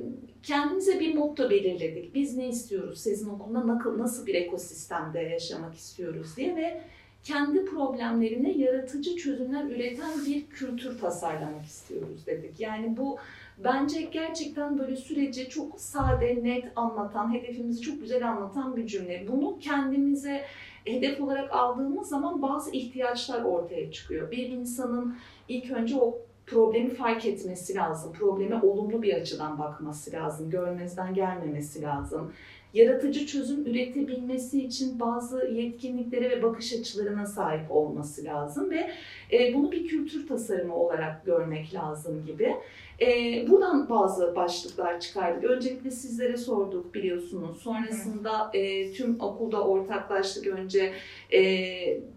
kendimize 0.43 0.99
bir 0.99 1.15
motto 1.15 1.49
belirledik. 1.49 2.15
Biz 2.15 2.37
ne 2.37 2.49
istiyoruz? 2.49 2.99
Sezin 2.99 3.29
Okulu'nda 3.29 3.67
nakıl- 3.67 3.97
nasıl 3.99 4.25
bir 4.25 4.35
ekosistemde 4.35 5.19
yaşamak 5.19 5.75
istiyoruz 5.75 6.37
diye 6.37 6.55
ve 6.55 6.81
kendi 7.27 7.65
problemlerine 7.65 8.51
yaratıcı 8.51 9.15
çözümler 9.15 9.63
üreten 9.63 10.25
bir 10.25 10.47
kültür 10.47 10.99
tasarlamak 10.99 11.65
istiyoruz 11.65 12.25
dedik. 12.25 12.59
Yani 12.59 12.97
bu 12.97 13.17
bence 13.57 14.01
gerçekten 14.01 14.79
böyle 14.79 14.95
süreci 14.95 15.49
çok 15.49 15.79
sade, 15.81 16.39
net 16.43 16.65
anlatan, 16.75 17.33
hedefimizi 17.33 17.81
çok 17.81 18.01
güzel 18.01 18.29
anlatan 18.29 18.75
bir 18.75 18.87
cümle. 18.87 19.27
Bunu 19.31 19.59
kendimize 19.59 20.45
hedef 20.85 21.21
olarak 21.21 21.51
aldığımız 21.51 22.09
zaman 22.09 22.41
bazı 22.41 22.71
ihtiyaçlar 22.71 23.43
ortaya 23.43 23.91
çıkıyor. 23.91 24.31
Bir 24.31 24.49
insanın 24.49 25.17
ilk 25.47 25.71
önce 25.71 25.95
o 25.95 26.17
problemi 26.45 26.89
fark 26.89 27.25
etmesi 27.25 27.75
lazım. 27.75 28.13
Probleme 28.13 28.61
olumlu 28.61 29.01
bir 29.01 29.13
açıdan 29.13 29.59
bakması 29.59 30.11
lazım. 30.11 30.49
Görmezden 30.49 31.13
gelmemesi 31.13 31.81
lazım. 31.81 32.33
Yaratıcı 32.77 33.25
çözüm 33.25 33.65
üretebilmesi 33.65 34.63
için 34.63 34.99
bazı 34.99 35.47
yetkinliklere 35.47 36.29
ve 36.29 36.43
bakış 36.43 36.73
açılarına 36.73 37.25
sahip 37.25 37.71
olması 37.71 38.23
lazım 38.23 38.71
ve 38.71 38.91
e, 39.31 39.53
bunu 39.53 39.71
bir 39.71 39.87
kültür 39.87 40.27
tasarımı 40.27 40.75
olarak 40.75 41.25
görmek 41.25 41.73
lazım 41.73 42.25
gibi. 42.25 42.55
E, 43.01 43.07
buradan 43.49 43.89
bazı 43.89 44.35
başlıklar 44.35 44.99
çıkardık. 44.99 45.43
Öncelikle 45.43 45.91
sizlere 45.91 46.37
sorduk 46.37 46.93
biliyorsunuz. 46.93 47.57
Sonrasında 47.61 48.51
e, 48.53 48.91
tüm 48.91 49.21
okulda 49.21 49.67
ortaklaştık. 49.67 50.47
Önce 50.47 50.93
e, 51.33 51.41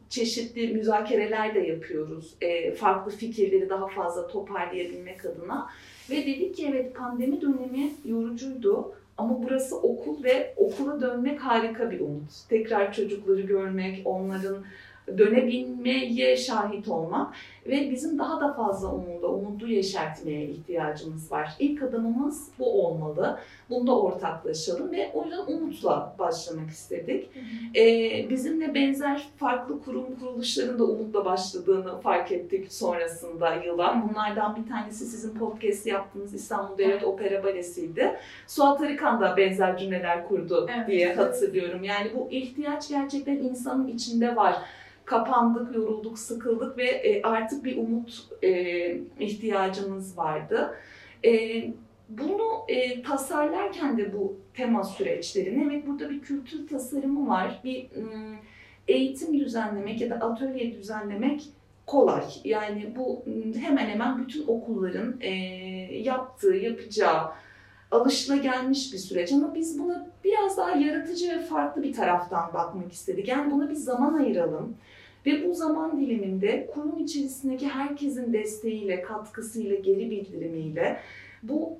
çeşitli 0.09 0.69
müzakereler 0.69 1.55
de 1.55 1.61
yapıyoruz. 1.61 2.35
E, 2.41 2.75
farklı 2.75 3.13
fikirleri 3.13 3.69
daha 3.69 3.89
fazla 3.89 4.29
toparlayabilmek 4.29 5.25
adına. 5.25 5.69
Ve 6.11 6.17
dedik 6.17 6.57
ki 6.57 6.67
evet 6.71 6.95
pandemi 6.97 7.41
dönemi 7.41 7.93
yorucuydu. 8.05 9.00
Ama 9.21 9.43
burası 9.43 9.77
okul 9.77 10.25
ve 10.25 10.55
okula 10.57 11.01
dönmek 11.01 11.41
harika 11.41 11.91
bir 11.91 12.01
umut. 12.01 12.49
Tekrar 12.49 12.93
çocukları 12.93 13.41
görmek, 13.41 14.07
onların 14.07 14.65
dönebilmeye 15.19 16.37
şahit 16.37 16.89
olmak 16.89 17.35
ve 17.67 17.91
bizim 17.91 18.19
daha 18.19 18.41
da 18.41 18.53
fazla 18.53 18.95
umuda, 18.95 19.29
umudu 19.29 19.69
yeşertmeye 19.69 20.45
ihtiyacımız 20.45 21.33
var. 21.33 21.57
İlk 21.59 21.83
adımımız 21.83 22.49
bu 22.59 22.87
olmalı. 22.87 23.39
Bunda 23.71 24.01
ortaklaşalım 24.01 24.93
ve 24.93 25.11
o 25.15 25.25
yüzden 25.25 25.47
umutla 25.47 26.15
başlamak 26.19 26.71
istedik. 26.71 27.31
Ee, 27.77 28.27
bizimle 28.31 28.75
benzer 28.75 29.29
farklı 29.37 29.83
kurum 29.83 30.07
kuruluşların 30.21 30.79
da 30.79 30.85
umutla 30.85 31.25
başladığını 31.25 32.01
fark 32.01 32.33
ettik 32.33 32.73
sonrasında 32.73 33.55
yıla. 33.55 34.03
Bunlardan 34.09 34.57
bir 34.57 34.71
tanesi 34.71 35.05
sizin 35.05 35.35
podcast 35.35 35.87
yaptığınız 35.87 36.35
İstanbul 36.35 36.79
Devlet 36.79 37.05
Opera 37.05 37.45
Balesi'ydi. 37.45 38.17
Suat 38.47 38.81
Arıkan 38.81 39.21
da 39.21 39.37
benzer 39.37 39.77
cümleler 39.79 40.29
kurdu 40.29 40.69
Evet. 40.77 40.89
diye 40.89 41.15
hatırlıyorum. 41.15 41.85
Yani 41.85 42.11
bu 42.15 42.29
ihtiyaç 42.31 42.89
gerçekten 42.89 43.37
insanın 43.37 43.89
içinde 43.89 44.37
var 44.37 44.57
kapandık, 45.11 45.77
yorulduk, 45.77 46.19
sıkıldık 46.19 46.79
ve 46.79 46.85
e, 46.85 47.23
artık 47.23 47.65
bir 47.65 47.77
umut 47.77 48.29
e, 48.43 48.51
ihtiyacımız 49.21 50.19
vardı. 50.19 50.75
E, 51.25 51.31
bunu 52.09 52.67
tasarlarken 53.07 53.99
de 53.99 54.13
bu 54.13 54.37
tema 54.55 54.85
süreçlerini, 54.85 55.65
evet 55.69 55.87
burada 55.87 56.11
bir 56.11 56.21
kültür 56.21 56.69
tasarımı 56.69 57.29
var, 57.29 57.61
bir 57.65 57.87
eğitim 58.89 59.41
düzenlemek 59.41 60.01
ya 60.01 60.11
da 60.11 60.15
atölye 60.15 60.75
düzenlemek 60.75 61.43
kolay. 61.87 62.25
Yani 62.45 62.95
bu 62.97 63.25
hemen 63.61 63.87
hemen 63.87 64.19
bütün 64.19 64.47
okulların 64.47 65.21
yaptığı, 65.93 66.57
yapacağı, 66.57 67.31
alışılagelmiş 67.91 68.93
bir 68.93 68.99
süreç 68.99 69.33
ama 69.33 69.55
biz 69.55 69.79
buna 69.79 70.07
biraz 70.25 70.57
daha 70.57 70.71
yaratıcı 70.71 71.29
ve 71.29 71.41
farklı 71.41 71.83
bir 71.83 71.93
taraftan 71.93 72.55
bakmak 72.55 72.93
istedik. 72.93 73.29
Yani 73.29 73.51
buna 73.51 73.71
bir 73.71 73.75
zaman 73.75 74.15
ayıralım 74.15 74.77
ve 75.27 75.49
bu 75.49 75.55
zaman 75.55 76.01
diliminde 76.01 76.71
kurum 76.75 76.99
içerisindeki 76.99 77.69
herkesin 77.69 78.33
desteğiyle, 78.33 79.03
katkısıyla, 79.03 79.77
geri 79.77 80.11
bildirimiyle 80.11 81.01
bu 81.43 81.79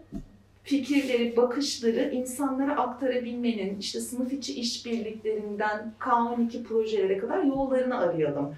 fikirleri, 0.63 1.37
bakışları 1.37 2.11
insanlara 2.11 2.77
aktarabilmenin 2.77 3.79
işte 3.79 4.01
sınıf 4.01 4.33
içi 4.33 4.61
işbirliklerinden 4.61 5.93
K12 6.01 6.63
projelere 6.63 7.19
kadar 7.19 7.43
yollarını 7.43 7.99
arayalım. 7.99 8.55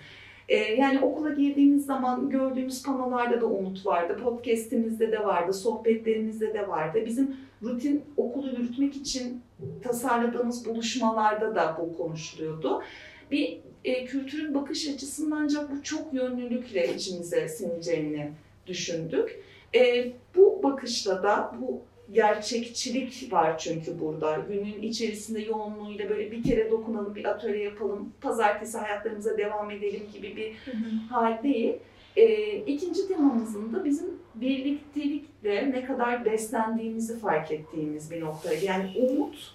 Ee, 0.49 0.57
yani 0.57 1.01
okula 1.01 1.31
girdiğimiz 1.31 1.87
zaman 1.87 2.31
gördüğümüz 2.31 2.83
panolarda 2.83 3.41
da 3.41 3.47
umut 3.47 3.87
vardı, 3.87 4.19
podcastimizde 4.23 5.13
de 5.13 5.25
vardı, 5.25 5.53
sohbetlerimizde 5.53 6.55
de 6.55 6.69
vardı. 6.69 7.03
Bizim 7.07 7.37
rutin 7.63 8.03
okulu 8.17 8.47
yürütmek 8.49 8.97
için 8.97 9.43
tasarladığımız 9.83 10.67
buluşmalarda 10.67 11.55
da 11.55 11.79
bu 11.81 11.97
konuşuluyordu. 11.97 12.83
Bir 13.31 13.61
e, 13.85 14.05
kültürün 14.05 14.55
bakış 14.55 14.89
açısından 14.89 15.37
ancak 15.37 15.71
bu 15.71 15.83
çok 15.83 16.15
yönlülükle 16.15 16.95
içimize 16.95 17.49
sineceğini 17.49 18.31
düşündük. 18.67 19.39
E, 19.75 20.13
bu 20.37 20.63
bakışla 20.63 21.23
da 21.23 21.55
bu 21.61 21.83
gerçekçilik 22.13 23.33
var 23.33 23.59
çünkü 23.59 24.01
burada. 24.01 24.39
Günün 24.49 24.83
içerisinde 24.83 25.41
yoğunluğuyla 25.41 26.11
böyle 26.11 26.31
bir 26.31 26.43
kere 26.43 26.71
dokunalım, 26.71 27.15
bir 27.15 27.25
atölye 27.25 27.65
yapalım, 27.65 28.13
pazartesi 28.21 28.79
hayatlarımıza 28.79 29.39
devam 29.39 29.71
edelim 29.71 30.03
gibi 30.13 30.37
bir 30.37 30.73
hal 31.11 31.43
değil. 31.43 31.75
E, 32.17 32.57
ikinci 32.57 33.09
temamızın 33.09 33.73
da 33.73 33.85
bizim 33.85 34.07
birliktelikle 34.35 35.71
ne 35.71 35.85
kadar 35.85 36.25
beslendiğimizi 36.25 37.19
fark 37.19 37.53
ettiğimiz 37.53 38.11
bir 38.11 38.21
noktaydı. 38.21 38.65
Yani 38.65 38.93
umut 38.97 39.55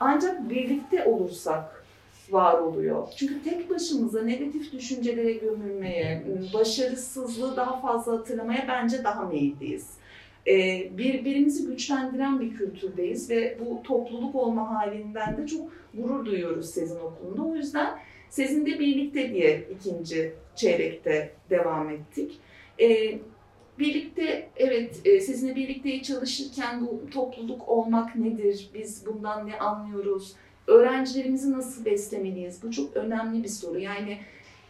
ancak 0.00 0.50
birlikte 0.50 1.04
olursak 1.04 1.81
var 2.32 2.58
oluyor. 2.58 3.08
Çünkü 3.16 3.42
tek 3.42 3.70
başımıza 3.70 4.22
negatif 4.22 4.72
düşüncelere 4.72 5.32
gömülmeye, 5.32 6.24
başarısızlığı 6.54 7.56
daha 7.56 7.80
fazla 7.80 8.12
hatırlamaya 8.12 8.64
bence 8.68 9.04
daha 9.04 9.24
meyilliyiz. 9.24 9.90
Ee, 10.46 10.90
birbirimizi 10.98 11.66
güçlendiren 11.66 12.40
bir 12.40 12.54
kültürdeyiz 12.54 13.30
ve 13.30 13.58
bu 13.60 13.82
topluluk 13.82 14.34
olma 14.34 14.70
halinden 14.74 15.36
de 15.36 15.46
çok 15.46 15.72
gurur 15.94 16.26
duyuyoruz 16.26 16.70
Sezin 16.70 17.00
Okulu'nda. 17.00 17.42
O 17.42 17.54
yüzden 17.54 17.98
Sezin'de 18.30 18.78
birlikte 18.78 19.34
diye 19.34 19.64
ikinci 19.78 20.32
çeyrekte 20.56 21.32
devam 21.50 21.90
ettik. 21.90 22.40
Ee, 22.80 23.18
birlikte 23.78 24.48
evet 24.56 25.00
e, 25.04 25.20
sizinle 25.20 25.56
birlikte 25.56 26.02
çalışırken 26.02 26.86
bu 26.86 27.10
topluluk 27.10 27.68
olmak 27.68 28.16
nedir? 28.16 28.70
Biz 28.74 29.06
bundan 29.06 29.48
ne 29.48 29.58
anlıyoruz? 29.58 30.36
Öğrencilerimizi 30.66 31.52
nasıl 31.52 31.84
beslemeliyiz? 31.84 32.62
Bu 32.62 32.70
çok 32.70 32.96
önemli 32.96 33.42
bir 33.42 33.48
soru. 33.48 33.78
Yani 33.78 34.18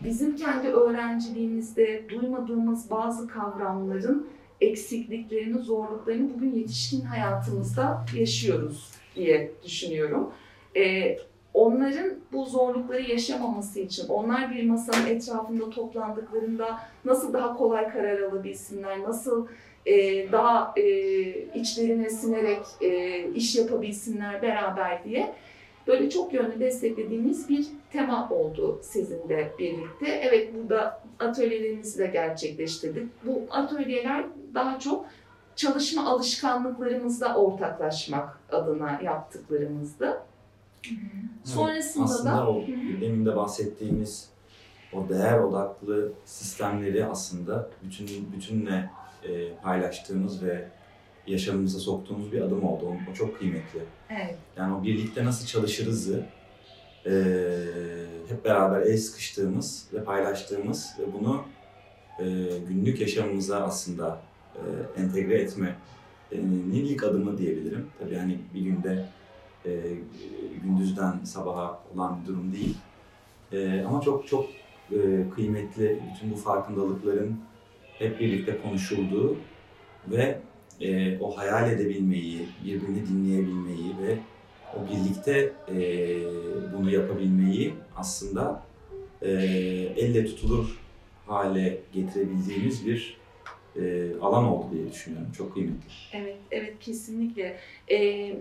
bizim 0.04 0.36
kendi 0.36 0.68
öğrenciliğimizde 0.68 2.08
duymadığımız 2.08 2.90
bazı 2.90 3.28
kavramların 3.28 4.28
eksikliklerini, 4.60 5.58
zorluklarını 5.58 6.34
bugün 6.34 6.52
yetişkin 6.54 7.00
hayatımızda 7.00 8.04
yaşıyoruz 8.16 8.90
diye 9.16 9.52
düşünüyorum. 9.64 10.32
Ee, 10.76 11.18
onların 11.54 12.14
bu 12.32 12.44
zorlukları 12.44 13.02
yaşamaması 13.02 13.80
için, 13.80 14.08
onlar 14.08 14.50
bir 14.50 14.66
masanın 14.66 15.06
etrafında 15.06 15.70
toplandıklarında 15.70 16.80
nasıl 17.04 17.32
daha 17.32 17.56
kolay 17.56 17.88
karar 17.88 18.20
alabilsinler, 18.20 19.02
nasıl 19.02 19.46
e, 19.86 20.32
daha 20.32 20.74
e, 20.76 20.82
içlerine 21.54 22.10
sinerek 22.10 22.62
e, 22.80 23.24
iş 23.34 23.56
yapabilsinler 23.56 24.42
beraber 24.42 25.04
diye 25.04 25.34
böyle 25.86 26.10
çok 26.10 26.32
yönlü 26.34 26.60
desteklediğimiz 26.60 27.48
bir 27.48 27.66
tema 27.92 28.30
oldu 28.30 28.80
sizinle 28.82 29.52
birlikte. 29.58 30.06
Evet 30.06 30.54
burada 30.54 31.02
atölyelerimizi 31.18 31.98
de 31.98 32.06
gerçekleştirdik. 32.06 33.08
Bu 33.26 33.42
atölyeler 33.50 34.24
daha 34.54 34.78
çok 34.78 35.06
çalışma 35.56 36.06
alışkanlıklarımızda 36.06 37.36
ortaklaşmak 37.36 38.38
adına 38.52 39.00
yaptıklarımızdı. 39.02 40.22
Sonrasında 41.44 42.04
aslında 42.04 42.36
da 42.36 42.50
o 42.50 42.62
demin 43.00 43.26
de 43.26 43.36
bahsettiğimiz 43.36 44.28
o 44.92 45.08
değer 45.08 45.38
odaklı 45.38 46.12
sistemleri 46.24 47.06
aslında 47.06 47.70
bütün 47.82 48.32
bütünle 48.32 48.90
e, 49.24 49.54
paylaştığımız 49.54 50.44
ve 50.44 50.68
yaşamımıza 51.26 51.78
soktuğumuz 51.78 52.32
bir 52.32 52.40
adım 52.40 52.64
oldu. 52.64 52.84
O, 52.86 53.10
o 53.10 53.14
çok 53.14 53.38
kıymetli. 53.38 53.80
evet, 54.10 54.36
Yani 54.56 54.74
o 54.74 54.82
birlikte 54.82 55.24
nasıl 55.24 55.46
çalışırızı 55.46 56.26
e, 57.06 57.12
hep 58.28 58.44
beraber 58.44 58.80
el 58.80 58.96
sıkıştığımız 58.96 59.86
ve 59.92 60.04
paylaştığımız 60.04 60.90
ve 60.98 61.12
bunu 61.12 61.44
e, 62.18 62.24
günlük 62.68 63.00
yaşamımıza 63.00 63.64
aslında 63.64 64.20
e, 64.54 64.60
entegre 65.02 65.34
etmenin 65.34 66.72
ilk 66.72 67.04
adımı 67.04 67.38
diyebilirim. 67.38 67.86
Tabii 67.98 68.16
hani 68.16 68.38
bir 68.54 68.60
günde 68.60 69.08
e, 69.66 69.80
gündüzden 70.62 71.24
sabaha 71.24 71.80
olan 71.94 72.22
bir 72.22 72.28
durum 72.28 72.52
değil. 72.52 72.76
E, 73.52 73.84
ama 73.88 74.00
çok 74.00 74.28
çok 74.28 74.46
e, 74.92 75.30
kıymetli 75.34 76.02
bütün 76.14 76.32
bu 76.32 76.36
farkındalıkların 76.36 77.40
hep 77.98 78.20
birlikte 78.20 78.58
konuşulduğu 78.62 79.36
ve 80.06 80.38
e, 80.82 81.18
o 81.20 81.38
hayal 81.38 81.70
edebilmeyi, 81.70 82.38
birbirini 82.64 83.08
dinleyebilmeyi 83.08 83.94
ve 84.02 84.16
o 84.76 84.90
birlikte 84.90 85.52
e, 85.68 85.76
bunu 86.76 86.90
yapabilmeyi 86.90 87.74
aslında 87.96 88.62
e, 89.22 89.30
elle 89.96 90.26
tutulur 90.26 90.80
hale 91.26 91.78
getirebildiğimiz 91.92 92.86
bir 92.86 93.16
e, 93.76 94.10
alan 94.20 94.44
oldu 94.44 94.66
diye 94.72 94.92
düşünüyorum. 94.92 95.32
Çok 95.36 95.54
kıymetli. 95.54 95.88
evet, 96.12 96.36
evet 96.50 96.74
kesinlikle. 96.80 97.58
Ee, 97.90 98.36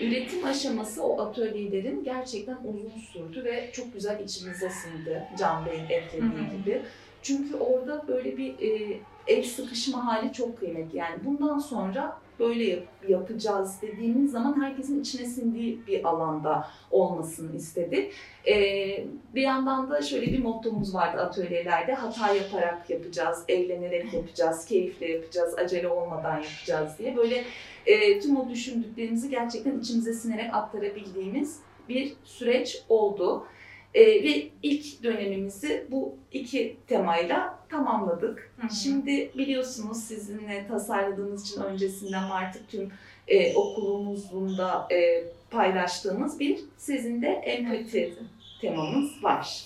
üretim 0.00 0.44
aşaması 0.44 1.04
o 1.04 1.20
atölyelerin 1.20 2.04
gerçekten 2.04 2.58
uzun 2.64 3.00
sürdü 3.12 3.44
ve 3.44 3.70
çok 3.72 3.92
güzel 3.94 4.20
içimize 4.20 4.70
sindi 4.70 5.22
Can 5.38 5.66
Bey'in 5.66 5.84
eklediği 5.84 6.58
gibi. 6.58 6.82
Çünkü 7.22 7.56
orada 7.56 8.08
böyle 8.08 8.36
bir 8.36 8.50
e, 8.50 9.00
el 9.26 9.42
sıkışma 9.42 10.06
hali 10.06 10.32
çok 10.32 10.58
kıymetli. 10.58 10.98
Yani 10.98 11.16
bundan 11.24 11.58
sonra 11.58 12.18
böyle 12.38 12.64
yap- 12.64 13.08
yapacağız 13.08 13.76
dediğimiz 13.82 14.30
zaman 14.32 14.62
herkesin 14.62 15.00
içine 15.00 15.26
sindiği 15.26 15.86
bir 15.86 16.04
alanda 16.08 16.68
olmasını 16.90 17.56
istedik. 17.56 18.12
Ee, 18.46 19.04
bir 19.34 19.42
yandan 19.42 19.90
da 19.90 20.02
şöyle 20.02 20.26
bir 20.26 20.42
mottomuz 20.42 20.94
vardı 20.94 21.20
atölyelerde. 21.20 21.94
Hata 21.94 22.34
yaparak 22.34 22.90
yapacağız, 22.90 23.44
eğlenerek 23.48 24.14
yapacağız, 24.14 24.64
keyifle 24.64 25.08
yapacağız, 25.12 25.54
acele 25.58 25.88
olmadan 25.88 26.36
yapacağız 26.36 26.98
diye. 26.98 27.16
Böyle 27.16 27.44
e, 27.86 28.20
tüm 28.20 28.36
o 28.36 28.48
düşündüklerimizi 28.48 29.30
gerçekten 29.30 29.78
içimize 29.78 30.12
sinerek 30.12 30.54
aktarabildiğimiz 30.54 31.60
bir 31.88 32.12
süreç 32.24 32.82
oldu. 32.88 33.46
E, 33.94 34.04
ve 34.04 34.48
ilk 34.62 35.02
dönemimizi 35.02 35.86
bu 35.90 36.16
iki 36.32 36.76
temayla 36.86 37.58
tamamladık. 37.68 38.52
Hı 38.60 38.66
hı. 38.66 38.74
Şimdi 38.74 39.30
biliyorsunuz 39.38 40.04
sizinle 40.04 40.66
tasarladığımız 40.68 41.50
için 41.50 41.60
öncesinden 41.60 42.22
artık 42.22 42.68
tüm 42.68 42.92
e, 43.28 43.54
okulumuzun 43.54 44.58
da 44.58 44.88
e, 44.92 45.24
paylaştığımız 45.50 46.40
bir 46.40 46.60
sizin 46.76 47.22
de 47.22 47.28
empati 47.28 48.14
temamız 48.60 49.24
var. 49.24 49.64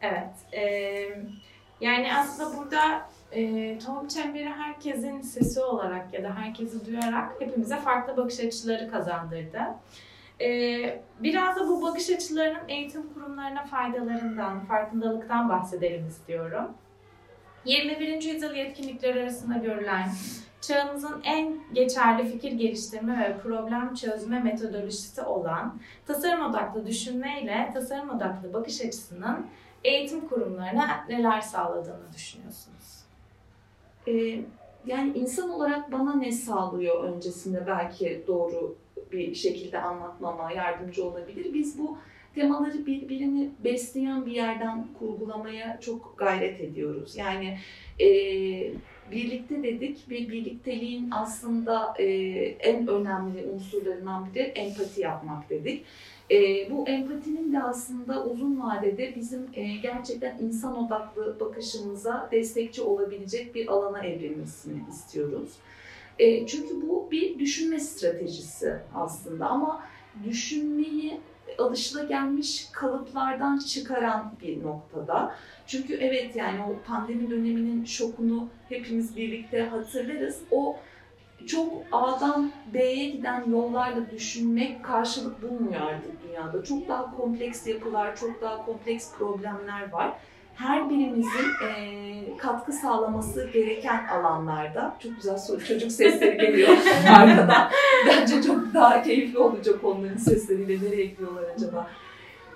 Evet. 0.00 0.52
e, 0.52 0.62
yani 1.80 2.14
aslında 2.14 2.56
burada 2.56 3.08
e, 3.32 3.78
tohum 3.78 4.08
çemberi 4.08 4.48
herkesin 4.48 5.20
sesi 5.20 5.60
olarak 5.60 6.14
ya 6.14 6.22
da 6.22 6.36
herkesi 6.36 6.86
duyarak 6.86 7.40
hepimize 7.40 7.76
farklı 7.76 8.16
bakış 8.16 8.40
açıları 8.40 8.90
kazandırdı. 8.90 9.60
E, 10.40 11.02
biraz 11.20 11.56
da 11.56 11.68
bu 11.68 11.82
bakış 11.82 12.10
açılarının 12.10 12.68
eğitim 12.68 13.12
kurumlarına 13.14 13.64
faydalarından, 13.64 14.64
farkındalıktan 14.64 15.48
bahsedelim 15.48 16.06
istiyorum. 16.06 16.70
21. 17.64 18.22
yüzyıl 18.22 18.54
yetkinlikleri 18.54 19.22
arasında 19.22 19.58
görülen 19.58 20.08
çağımızın 20.60 21.20
en 21.24 21.60
geçerli 21.72 22.28
fikir 22.28 22.52
geliştirme 22.52 23.18
ve 23.18 23.38
problem 23.38 23.94
çözme 23.94 24.40
metodolojisi 24.40 25.22
olan 25.22 25.78
tasarım 26.06 26.50
odaklı 26.50 26.86
düşünme 26.86 27.42
ile 27.42 27.70
tasarım 27.74 28.10
odaklı 28.10 28.52
bakış 28.52 28.80
açısının 28.80 29.46
eğitim 29.84 30.28
kurumlarına 30.28 31.04
neler 31.08 31.40
sağladığını 31.40 32.12
düşünüyorsunuz? 32.14 33.04
E, 34.08 34.12
yani 34.86 35.18
insan 35.18 35.50
olarak 35.50 35.92
bana 35.92 36.14
ne 36.14 36.32
sağlıyor 36.32 37.04
öncesinde 37.04 37.66
belki 37.66 38.24
doğru 38.26 38.76
bir 39.12 39.34
şekilde 39.34 39.78
anlatmama 39.78 40.52
yardımcı 40.52 41.04
olabilir. 41.04 41.54
Biz 41.54 41.78
bu 41.78 41.98
temaları 42.34 42.86
birbirini 42.86 43.50
besleyen 43.64 44.26
bir 44.26 44.32
yerden 44.32 44.86
kurgulamaya 44.98 45.80
çok 45.80 46.14
gayret 46.18 46.60
ediyoruz. 46.60 47.16
Yani 47.16 47.58
e, 48.00 48.08
birlikte 49.12 49.62
dedik 49.62 50.10
ve 50.10 50.14
birlikteliğin 50.14 51.10
aslında 51.10 51.94
e, 51.98 52.04
en 52.60 52.86
önemli 52.86 53.46
unsurlarından 53.46 54.34
biri 54.34 54.42
empati 54.42 55.00
yapmak 55.00 55.50
dedik. 55.50 55.84
E, 56.30 56.70
bu 56.70 56.88
empatinin 56.88 57.52
de 57.52 57.62
aslında 57.62 58.24
uzun 58.24 58.60
vadede 58.60 59.14
bizim 59.16 59.46
e, 59.54 59.62
gerçekten 59.62 60.38
insan 60.38 60.84
odaklı 60.84 61.40
bakışımıza 61.40 62.28
destekçi 62.32 62.82
olabilecek 62.82 63.54
bir 63.54 63.68
alana 63.68 64.06
evrilmesini 64.06 64.80
istiyoruz. 64.90 65.50
E, 66.18 66.46
çünkü 66.46 66.88
bu 66.88 67.08
bir 67.10 67.38
düşünme 67.38 67.80
stratejisi 67.80 68.76
aslında 68.94 69.46
ama 69.46 69.82
düşünmeyi 70.24 71.20
alışılagelmiş 71.58 72.66
kalıplardan 72.72 73.58
çıkaran 73.58 74.32
bir 74.42 74.62
noktada. 74.62 75.34
Çünkü 75.66 75.94
evet 75.94 76.36
yani 76.36 76.60
o 76.62 76.86
pandemi 76.86 77.30
döneminin 77.30 77.84
şokunu 77.84 78.48
hepimiz 78.68 79.16
birlikte 79.16 79.62
hatırlarız. 79.62 80.40
O 80.50 80.76
çok 81.46 81.72
A'dan 81.92 82.52
B'ye 82.74 83.10
giden 83.10 83.50
yollarla 83.50 84.10
düşünmek 84.10 84.84
karşılık 84.84 85.42
bulmuyor 85.42 85.80
artık 85.80 86.12
dünyada. 86.28 86.64
Çok 86.64 86.88
daha 86.88 87.16
kompleks 87.16 87.66
yapılar, 87.66 88.16
çok 88.16 88.42
daha 88.42 88.64
kompleks 88.66 89.12
problemler 89.12 89.92
var. 89.92 90.12
Her 90.58 90.90
birimizin 90.90 91.46
eee, 91.62 92.36
katkı 92.36 92.72
sağlaması 92.72 93.50
gereken 93.52 94.06
alanlarda, 94.08 94.96
çok 95.02 95.16
güzel 95.16 95.38
soru, 95.38 95.64
çocuk 95.64 95.92
sesleri 95.92 96.36
geliyor 96.36 96.68
arkadan. 97.16 97.70
Bence 98.08 98.42
çok 98.42 98.74
daha 98.74 99.02
keyifli 99.02 99.38
olacak 99.38 99.84
onların 99.84 100.16
sesleriyle. 100.16 100.86
Nereye 100.86 101.04
gidiyorlar 101.04 101.42
acaba? 101.56 101.90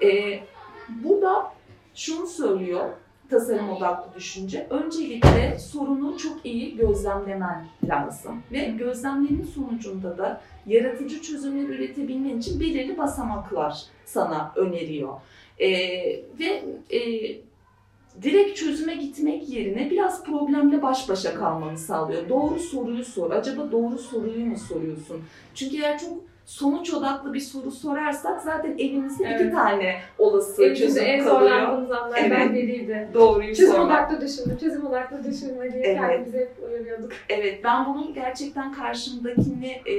Ee, 0.03 0.41
burada 0.89 1.53
şunu 1.95 2.27
söylüyor 2.27 2.85
tasarım 3.31 3.71
odaklı 3.71 4.15
düşünce. 4.15 4.67
Öncelikle 4.71 5.59
sorunu 5.59 6.19
çok 6.19 6.47
iyi 6.47 6.77
gözlemlemen 6.77 7.67
lazım. 7.89 8.43
Ve 8.53 8.59
gözlemlerin 8.59 9.49
sonucunda 9.55 10.19
da 10.19 10.41
yaratıcı 10.67 11.23
çözümler 11.23 11.69
üretebilmen 11.69 12.39
için 12.39 12.61
belirli 12.61 12.99
basamaklar 12.99 13.83
sana 14.05 14.53
öneriyor. 14.57 15.13
Ee, 15.59 15.69
ve 16.39 16.63
e, 16.91 17.01
direkt 18.23 18.59
çözüme 18.59 18.95
gitmek 18.95 19.49
yerine 19.49 19.91
biraz 19.91 20.25
problemle 20.25 20.83
baş 20.83 21.09
başa 21.09 21.35
kalmanı 21.35 21.79
sağlıyor. 21.79 22.29
Doğru 22.29 22.59
soruyu 22.59 23.05
sor. 23.05 23.31
Acaba 23.31 23.73
doğru 23.73 23.99
soruyu 23.99 24.47
mu 24.47 24.59
soruyorsun? 24.59 25.23
Çünkü 25.55 25.77
eğer 25.77 25.99
çok 25.99 26.32
sonuç 26.47 26.95
odaklı 26.95 27.35
bir 27.35 27.41
soru 27.41 27.71
sorarsak 27.71 28.41
zaten 28.43 28.75
elimizde 28.79 29.25
iki 29.25 29.33
Evet. 29.43 29.53
tane 29.55 29.97
olası 30.19 30.63
Elimizde 30.65 30.87
çözüm 30.87 31.05
en 31.05 31.25
kalıyor. 31.25 31.41
zorlandığımız 31.41 31.91
anlardan 31.91 32.23
Evet. 32.25 32.53
biriydi. 32.55 33.09
Doğruyu 33.15 33.55
Çözüm 33.55 33.73
sormak. 33.75 34.11
odaklı 34.13 34.27
düşünme, 34.27 34.59
çözüm 34.59 34.87
odaklı 34.87 35.25
düşünme 35.25 35.73
diye 35.73 35.83
Evet. 35.85 36.01
kendimize 36.01 36.39
hep 36.39 36.51
uyarıyorduk. 36.69 37.13
Evet, 37.29 37.61
ben 37.65 37.87
bunun 37.87 38.15
gerçekten 38.15 38.73
karşımdakini 38.73 39.67
e, 39.67 39.95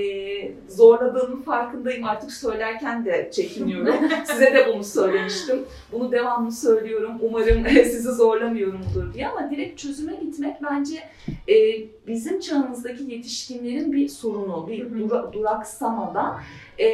zorladığının 0.69 1.41
farkındayım. 1.41 2.03
Artık 2.03 2.31
söylerken 2.31 3.05
de 3.05 3.29
çekiniyorum. 3.33 3.95
Size 4.25 4.53
de 4.53 4.67
bunu 4.73 4.83
söylemiştim. 4.83 5.65
Bunu 5.91 6.11
devamlı 6.11 6.51
söylüyorum. 6.51 7.11
Umarım 7.21 7.63
sizi 7.69 8.11
zorlamıyorumdur 8.11 9.13
diye. 9.13 9.27
Ama 9.27 9.51
direkt 9.51 9.79
çözüme 9.79 10.15
gitmek 10.15 10.55
bence 10.63 10.95
e, 11.49 11.55
bizim 12.07 12.39
çağımızdaki 12.39 13.03
yetişkinlerin 13.11 13.91
bir 13.93 14.07
sorunu, 14.07 14.67
bir 14.67 14.85
dura- 14.99 15.33
duraksamadan 15.33 16.32
e, 16.79 16.85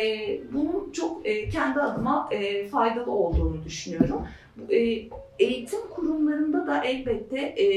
bunun 0.54 0.92
çok 0.92 1.28
e, 1.28 1.50
kendi 1.50 1.80
adıma 1.80 2.30
e, 2.32 2.68
faydalı 2.68 3.12
olduğunu 3.12 3.64
düşünüyorum. 3.66 4.28
E, 4.70 4.78
eğitim 5.40 5.80
kurumlarında 5.96 6.68
da 6.68 6.84
elbette 6.84 7.40
e, 7.40 7.68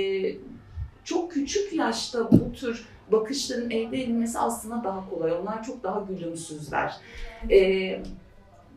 çok 1.04 1.32
küçük 1.32 1.72
yaşta 1.72 2.32
bu 2.32 2.52
tür 2.52 2.86
bakışların 3.12 3.70
elde 3.70 4.02
edilmesi 4.02 4.38
aslında 4.38 4.84
daha 4.84 5.10
kolay. 5.10 5.32
Onlar 5.32 5.64
çok 5.64 5.82
daha 5.82 6.00
gülümsüzler. 6.00 6.94
Ee, 7.50 8.02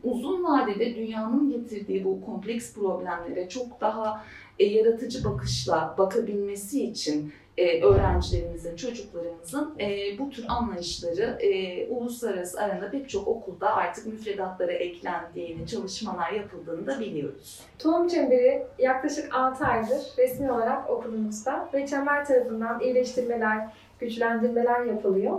uzun 0.02 0.44
vadede 0.44 0.96
dünyanın 0.96 1.50
getirdiği 1.50 2.04
bu 2.04 2.20
kompleks 2.26 2.74
problemlere 2.74 3.48
çok 3.48 3.80
daha 3.80 4.24
e, 4.58 4.64
yaratıcı 4.64 5.24
bakışla 5.24 5.94
bakabilmesi 5.98 6.84
için 6.84 7.32
e, 7.58 7.82
öğrencilerimizin, 7.82 8.76
çocuklarımızın 8.76 9.74
e, 9.80 10.18
bu 10.18 10.30
tür 10.30 10.44
anlayışları 10.48 11.38
e, 11.40 11.86
uluslararası 11.88 12.60
aranda 12.60 12.90
pek 12.90 13.10
çok 13.10 13.28
okulda 13.28 13.74
artık 13.74 14.06
müfredatlara 14.06 14.72
eklendiğini, 14.72 15.66
çalışmalar 15.66 16.32
yapıldığını 16.32 16.86
da 16.86 17.00
biliyoruz. 17.00 17.60
Tohum 17.78 18.08
Çemberi 18.08 18.66
yaklaşık 18.78 19.34
6 19.34 19.64
aydır 19.64 20.00
resmi 20.18 20.52
olarak 20.52 20.90
okulumuzda 20.90 21.68
ve 21.74 21.86
çember 21.86 22.24
tarafından 22.24 22.80
iyileştirmeler, 22.80 23.68
güçlendirmeler 24.00 24.84
yapılıyor. 24.84 25.38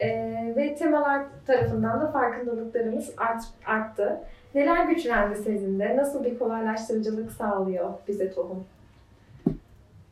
Ee, 0.00 0.52
ve 0.56 0.74
temalar 0.74 1.26
tarafından 1.46 2.00
da 2.00 2.12
farkındalıklarımız 2.12 3.14
art, 3.16 3.42
arttı. 3.66 4.20
Neler 4.54 4.84
güçlendi 4.84 5.36
sizinle? 5.36 5.96
Nasıl 5.96 6.24
bir 6.24 6.38
kolaylaştırıcılık 6.38 7.32
sağlıyor 7.32 7.92
bize 8.08 8.32
tohum? 8.32 8.66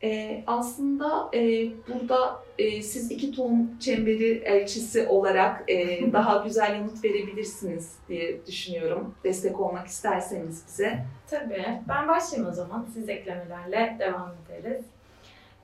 Ee, 0.03 0.43
aslında 0.47 1.29
e, 1.33 1.69
burada 1.87 2.43
e, 2.57 2.81
siz 2.81 3.11
iki 3.11 3.31
tohum 3.31 3.79
çemberi 3.79 4.31
elçisi 4.45 5.07
olarak 5.07 5.63
e, 5.67 5.99
daha 6.13 6.43
güzel 6.43 6.75
yanıt 6.75 7.03
verebilirsiniz 7.03 7.95
diye 8.09 8.45
düşünüyorum. 8.45 9.15
Destek 9.23 9.59
olmak 9.59 9.87
isterseniz 9.87 10.63
bize. 10.67 11.05
Tabii. 11.29 11.65
Ben 11.89 12.07
başlayayım 12.07 12.51
o 12.51 12.53
zaman. 12.55 12.87
Siz 12.93 13.09
eklemelerle 13.09 13.95
devam 13.99 14.35
ederiz. 14.49 14.85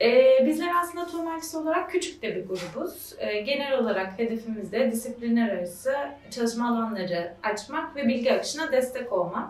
Ee, 0.01 0.45
bizler 0.45 0.71
aslında 0.81 1.07
Tomartis 1.07 1.55
olarak 1.55 1.91
küçük 1.91 2.21
de 2.21 2.35
bir 2.35 2.47
grubuz. 2.47 3.13
Ee, 3.19 3.41
genel 3.41 3.79
olarak 3.79 4.19
hedefimiz 4.19 4.71
de 4.71 4.91
disiplinler 4.91 5.49
arası 5.49 5.95
çalışma 6.31 6.69
alanları 6.69 7.33
açmak 7.43 7.95
ve 7.95 8.07
bilgi 8.07 8.33
akışına 8.33 8.71
destek 8.71 9.13
olmak. 9.13 9.49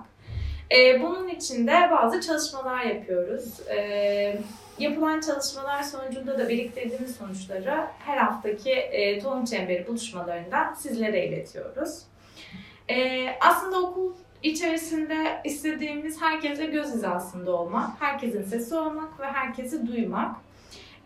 Ee, 0.72 1.02
bunun 1.04 1.28
için 1.28 1.68
de 1.68 1.90
bazı 1.92 2.22
çalışmalar 2.22 2.82
yapıyoruz. 2.84 3.60
Ee, 3.70 4.38
yapılan 4.80 5.20
çalışmalar 5.20 5.84
sonucunda 5.84 6.38
da 6.38 6.50
biriktirdiğimiz 6.50 7.16
sonuçları 7.16 7.86
her 8.00 8.18
haftaki 8.18 8.72
e, 8.72 9.20
tohum 9.20 9.46
çemberi 9.46 9.88
buluşmalarında 9.88 10.76
sizlere 10.76 11.28
iletiyoruz. 11.28 12.02
Ee, 12.90 13.28
aslında 13.42 13.82
okul 13.82 14.14
içerisinde 14.44 15.42
istediğimiz 15.44 16.22
herkese 16.22 16.66
göz 16.66 16.88
hizasında 16.88 17.56
olmak, 17.56 17.90
herkesin 18.00 18.44
sesi 18.44 18.76
olmak 18.76 19.20
ve 19.20 19.26
herkesi 19.26 19.88
duymak. 19.88 20.36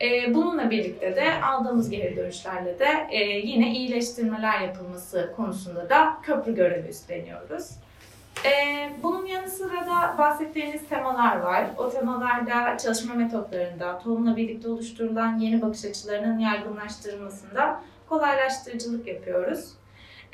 E, 0.02 0.34
bununla 0.34 0.70
birlikte 0.70 1.16
de 1.16 1.42
aldığımız 1.42 1.90
geri 1.90 2.16
dönüşlerle 2.16 2.80
de 2.80 3.08
e, 3.12 3.24
yine 3.24 3.74
iyileştirmeler 3.74 4.62
yapılması 4.62 5.34
konusunda 5.36 5.90
da 5.90 6.18
köprü 6.24 6.56
görevi 6.56 6.88
üstleniyoruz. 6.88 7.70
E, 8.46 8.90
bunun 9.04 9.26
yanı 9.26 9.50
sıra 9.50 9.86
da 9.86 10.18
bahsettiğiniz 10.18 10.90
temalar 10.90 11.40
var. 11.40 11.66
O 11.78 11.90
temalarda 11.90 12.78
çalışma 12.78 13.14
metotlarında, 13.14 14.00
tohumla 14.00 14.38
birlikte 14.38 14.70
oluşturulan 14.70 15.38
yeni 15.38 15.62
bakış 15.62 15.86
açılarının 15.86 16.40
yaygınlaştırılmasında 16.40 17.82
kolaylaştırıcılık 18.10 19.08
yapıyoruz. 19.08 19.74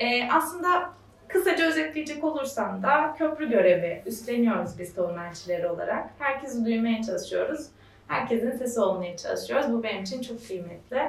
E, 0.00 0.30
aslında 0.30 0.90
kısaca 1.28 1.66
özetleyecek 1.66 2.24
olursam 2.24 2.82
da 2.82 3.14
köprü 3.18 3.50
görevi 3.50 4.02
üstleniyoruz 4.06 4.78
biz 4.78 4.94
tohum 4.94 5.18
elçileri 5.18 5.68
olarak. 5.68 6.10
Herkesi 6.18 6.64
duymaya 6.64 7.02
çalışıyoruz. 7.02 7.66
Herkesin 8.08 8.50
sesi 8.50 8.80
olmaya 8.80 9.16
çalışıyoruz. 9.16 9.72
Bu 9.72 9.82
benim 9.82 10.02
için 10.02 10.22
çok 10.22 10.46
kıymetli. 10.46 11.02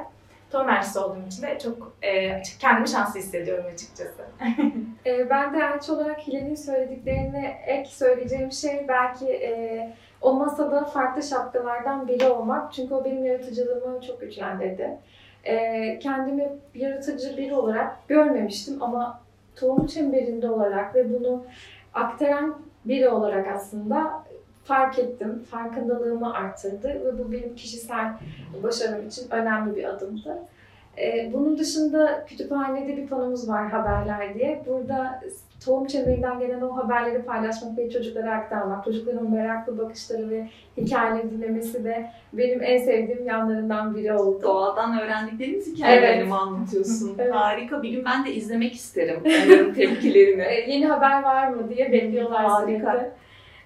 Tohum 0.51 0.69
elçisi 0.69 0.99
olduğum 0.99 1.27
için 1.27 1.43
de 1.43 1.59
çok 1.59 1.93
e, 2.01 2.41
kendimi 2.59 2.87
şanslı 2.87 3.19
hissediyorum 3.19 3.65
açıkçası. 3.73 4.25
E, 5.05 5.29
ben 5.29 5.53
de 5.53 5.57
elçi 5.57 5.91
olarak 5.91 6.27
Hilal'in 6.27 6.55
söylediklerine 6.55 7.61
ek 7.65 7.89
söyleyeceğim 7.89 8.51
şey 8.51 8.85
belki 8.87 9.25
e, 9.27 9.93
o 10.21 10.33
masada 10.33 10.85
farklı 10.85 11.23
şapkalardan 11.23 12.07
biri 12.07 12.29
olmak. 12.29 12.73
Çünkü 12.73 12.93
o 12.93 13.05
benim 13.05 13.25
yaratıcılığımı 13.25 14.01
çok 14.01 14.21
güçlendirdi. 14.21 14.97
E, 15.43 15.99
kendimi 15.99 16.49
yaratıcı 16.75 17.37
biri 17.37 17.55
olarak 17.55 18.07
görmemiştim 18.07 18.83
ama 18.83 19.21
tohum 19.55 19.87
çemberinde 19.87 20.49
olarak 20.49 20.95
ve 20.95 21.13
bunu 21.13 21.45
aktaran 21.93 22.61
biri 22.85 23.09
olarak 23.09 23.47
aslında 23.47 24.23
fark 24.67 24.99
ettim. 24.99 25.43
Farkındalığımı 25.51 26.33
arttırdı 26.33 26.87
ve 26.87 27.19
bu 27.19 27.31
benim 27.31 27.55
kişisel 27.55 28.07
başarım 28.63 29.07
için 29.07 29.31
önemli 29.31 29.75
bir 29.75 29.83
adımdı. 29.83 30.37
Ee, 30.97 31.29
bunun 31.33 31.57
dışında 31.57 32.25
kütüphanede 32.27 32.97
bir 32.97 33.07
panomuz 33.07 33.49
var 33.49 33.69
haberler 33.69 34.33
diye. 34.33 34.63
Burada 34.67 35.21
tohum 35.65 35.87
çemberinden 35.87 36.39
gelen 36.39 36.61
o 36.61 36.77
haberleri 36.77 37.21
paylaşmak 37.21 37.77
ve 37.77 37.89
çocuklara 37.89 38.31
aktarmak, 38.31 38.85
çocukların 38.85 39.31
meraklı 39.31 39.77
bakışları 39.77 40.29
ve 40.29 40.47
hikayeleri 40.77 41.31
dinlemesi 41.31 41.83
de 41.83 42.11
benim 42.33 42.63
en 42.63 42.77
sevdiğim 42.77 43.25
yanlarından 43.25 43.95
biri 43.95 44.13
oldu. 44.13 44.41
Doğadan 44.41 44.99
öğrendikleriniz 44.99 45.67
hikayelerini 45.67 46.21
Evet. 46.23 46.31
anlatıyorsun? 46.33 47.15
Evet. 47.19 47.33
Harika. 47.33 47.83
Bir 47.83 47.89
gün 47.89 48.05
ben 48.05 48.25
de 48.25 48.33
izlemek 48.33 48.73
isterim 48.73 49.19
onların 49.25 49.73
tepkilerini. 49.73 50.41
Ee, 50.41 50.65
yeni 50.71 50.85
haber 50.85 51.23
var 51.23 51.47
mı 51.47 51.69
diye 51.69 51.91
bekliyorlar 51.91 52.45
Harika. 52.45 53.09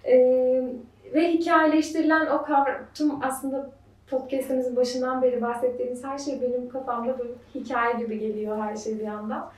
Ee, 0.06 0.64
ve 1.14 1.34
hikayeleştirilen 1.34 2.26
o 2.26 2.44
kavram, 2.44 2.82
tüm 2.94 3.24
aslında 3.24 3.70
podcastimizin 4.08 4.76
başından 4.76 5.22
beri 5.22 5.42
bahsettiğimiz 5.42 6.04
her 6.04 6.18
şey 6.18 6.42
benim 6.42 6.70
kafamda 6.70 7.20
böyle 7.20 7.34
hikaye 7.56 7.94
gibi 7.94 8.20
geliyor 8.20 8.62
her 8.62 8.76
şey 8.76 9.00
bir 9.00 9.04
yandan. 9.04 9.52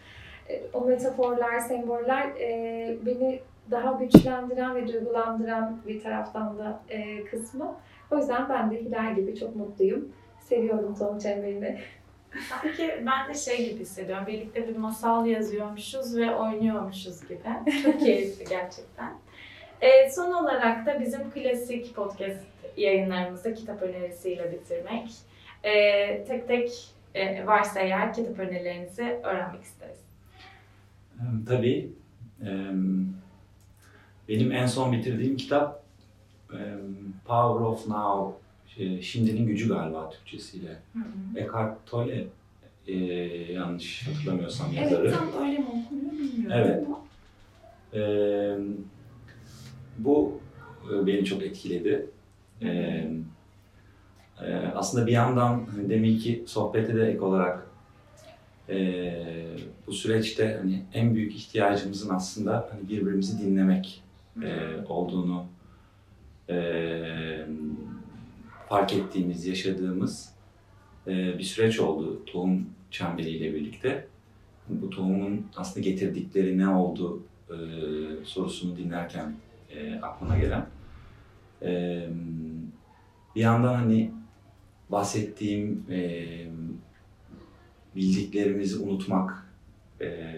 Ee, 0.50 0.62
o 0.74 0.82
metaforlar, 0.82 1.60
semboller 1.60 2.28
e, 2.28 2.98
beni 3.06 3.40
daha 3.72 3.92
güçlendiren 3.92 4.76
ve 4.76 4.88
duygulandıran 4.88 5.78
bir 5.88 6.04
taraftan 6.04 6.58
da 6.58 6.80
e, 6.90 7.26
kısmı. 7.26 7.76
O 8.12 8.18
yüzden 8.18 8.50
ben 8.50 8.72
de 8.72 8.76
Hilal 8.76 9.16
gibi 9.16 9.40
çok 9.40 9.56
mutluyum. 9.56 10.12
Seviyorum 10.40 10.96
Tom 10.96 11.20
Çemberi'ni. 11.20 11.80
Sanki 12.50 13.04
ben 13.06 13.30
de 13.30 13.38
şey 13.38 13.70
gibi 13.70 13.80
hissediyorum. 13.80 14.28
Birlikte 14.28 14.68
bir 14.68 14.76
masal 14.76 15.26
yazıyormuşuz 15.26 16.18
ve 16.18 16.36
oynuyormuşuz 16.36 17.28
gibi. 17.28 17.40
Çok 17.84 18.00
keyifli 18.00 18.46
gerçekten. 18.46 19.14
Ee, 19.84 20.10
son 20.12 20.34
olarak 20.34 20.86
da 20.86 21.02
bizim 21.02 21.32
klasik 21.32 21.96
podcast 21.96 22.44
yayınlarımızı 22.78 23.54
kitap 23.54 23.82
önerisiyle 23.82 24.52
bitirmek. 24.52 25.12
Ee, 25.64 26.24
tek 26.28 26.48
tek 26.48 26.72
e, 27.16 27.46
varsa 27.48 27.80
eğer 27.80 28.14
kitap 28.14 28.40
önerilerinizi 28.40 29.20
öğrenmek 29.24 29.64
isteriz. 29.64 29.98
Tabii. 31.48 31.90
Benim 34.30 34.52
en 34.52 34.66
son 34.66 34.92
bitirdiğim 34.92 35.38
kitap 35.38 35.84
Power 37.26 37.66
of 37.66 37.88
Now, 37.88 38.38
şey, 38.76 39.02
Şimdinin 39.02 39.48
Gücü 39.48 39.70
galiba 39.70 40.10
Türkçesiyle. 40.10 40.76
Eckhart 41.36 41.86
Tolle 41.86 42.26
e, 42.88 42.96
yanlış 43.54 44.08
hatırlamıyorsam 44.08 44.74
yazarı. 44.74 45.08
evet 45.08 45.18
tam 45.20 45.44
öyle 45.44 45.58
mi 45.58 45.66
okunuyor 45.66 46.12
bilmiyorum. 46.12 46.58
Evet. 46.58 46.84
ama 46.88 47.00
Ee, 47.94 48.58
bu 49.98 50.40
e, 50.92 51.08
beni 51.08 51.26
çok 51.26 51.44
etkiledi. 51.44 52.06
Ee, 52.62 53.08
e, 54.42 54.56
aslında 54.76 55.08
bir 55.08 55.12
yandan 55.12 55.66
hani 55.76 55.90
deminki 55.90 56.44
sohbete 56.48 56.96
de 56.96 57.10
ek 57.10 57.20
olarak 57.20 57.68
e, 58.70 59.14
bu 59.88 59.94
süreçte 59.94 60.58
hani 60.62 60.84
en 60.94 61.16
büyük 61.16 61.36
ihtiyacımızın 61.36 62.10
aslında 62.10 62.70
hani 62.72 62.90
birbirimizi 62.90 63.46
dinlemek 63.46 64.04
e, 64.44 64.50
olduğunu 64.88 65.46
e, 66.50 67.46
fark 68.70 68.94
ettiğimiz, 68.94 69.46
yaşadığımız 69.46 70.34
e, 71.08 71.38
bir 71.38 71.44
süreç 71.44 71.80
oldu 71.80 72.26
tohum 72.26 72.66
çemberiyle 72.92 73.54
birlikte. 73.54 74.08
Bu 74.70 74.90
tohumun 74.90 75.48
aslında 75.56 75.90
getirdikleri 75.90 76.58
ne 76.58 76.70
oldu 76.70 77.24
e, 77.50 77.56
sorusunu 78.26 78.78
dinlerken 78.78 79.34
e, 79.76 80.00
aklıma 80.02 80.38
gelen. 80.38 80.66
E, 81.62 82.08
bir 83.36 83.42
yandan 83.42 83.74
hani 83.74 84.12
bahsettiğim 84.90 85.86
e, 85.92 86.26
bildiklerimizi 87.96 88.80
unutmak, 88.80 89.54
e, 90.02 90.30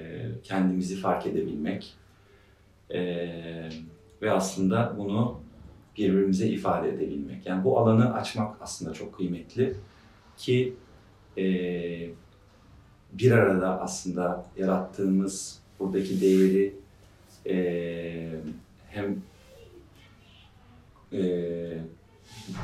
kendimizi 0.44 0.96
fark 0.96 1.28
edebilmek 1.28 1.94
e, 2.90 3.00
ve 4.22 4.32
aslında 4.32 4.96
bunu 4.98 5.40
birbirimize 5.98 6.48
ifade 6.48 6.90
edebilmek. 6.90 7.46
Yani 7.46 7.64
bu 7.64 7.80
alanı 7.80 8.14
açmak 8.14 8.58
aslında 8.62 8.94
çok 8.94 9.16
kıymetli 9.16 9.76
ki 10.38 10.74
e, 11.38 11.46
bir 13.14 13.32
arada 13.32 13.82
aslında 13.82 14.46
yarattığımız 14.58 15.60
buradaki 15.80 16.22
değeri 16.22 16.76
e, 17.48 17.56
hem 18.96 19.22
e, 21.14 21.78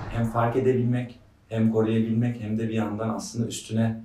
hem 0.09 0.25
fark 0.25 0.55
edebilmek, 0.55 1.19
hem 1.49 1.71
koruyabilmek, 1.71 2.41
hem 2.41 2.59
de 2.59 2.69
bir 2.69 2.73
yandan 2.73 3.09
aslında 3.09 3.47
üstüne 3.47 4.01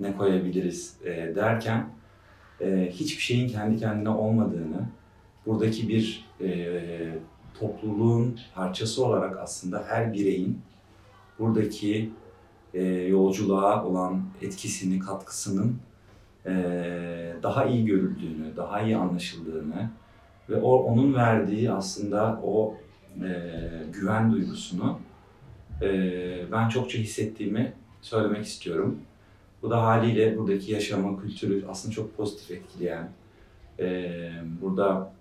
ne 0.00 0.16
koyabiliriz 0.16 0.96
e, 1.04 1.34
derken 1.34 1.88
e, 2.60 2.90
hiçbir 2.92 3.22
şeyin 3.22 3.48
kendi 3.48 3.78
kendine 3.78 4.08
olmadığını, 4.08 4.88
buradaki 5.46 5.88
bir 5.88 6.24
e, 6.40 7.18
topluluğun 7.60 8.38
parçası 8.54 9.04
olarak 9.04 9.38
aslında 9.38 9.84
her 9.88 10.12
bireyin 10.12 10.60
buradaki 11.38 12.10
e, 12.74 12.84
yolculuğa 12.84 13.84
olan 13.84 14.22
etkisini, 14.42 14.98
katkısının 14.98 15.76
e, 16.46 16.52
daha 17.42 17.64
iyi 17.64 17.86
görüldüğünü, 17.86 18.56
daha 18.56 18.80
iyi 18.80 18.96
anlaşıldığını 18.96 19.90
ve 20.50 20.56
o 20.56 20.76
onun 20.76 21.14
verdiği 21.14 21.70
aslında 21.70 22.40
o 22.44 22.76
e, 23.24 23.30
güven 23.92 24.32
duygusunu 24.32 25.00
e, 25.82 25.88
ben 26.52 26.68
çokça 26.68 26.98
hissettiğimi 26.98 27.72
söylemek 28.02 28.46
istiyorum. 28.46 28.98
Bu 29.62 29.70
da 29.70 29.82
haliyle 29.82 30.38
buradaki 30.38 30.72
yaşamı, 30.72 31.22
kültürü 31.22 31.64
aslında 31.68 31.94
çok 31.94 32.16
pozitif 32.16 32.50
etkileyen, 32.50 33.10
e, 33.78 34.10
burada 34.62 35.12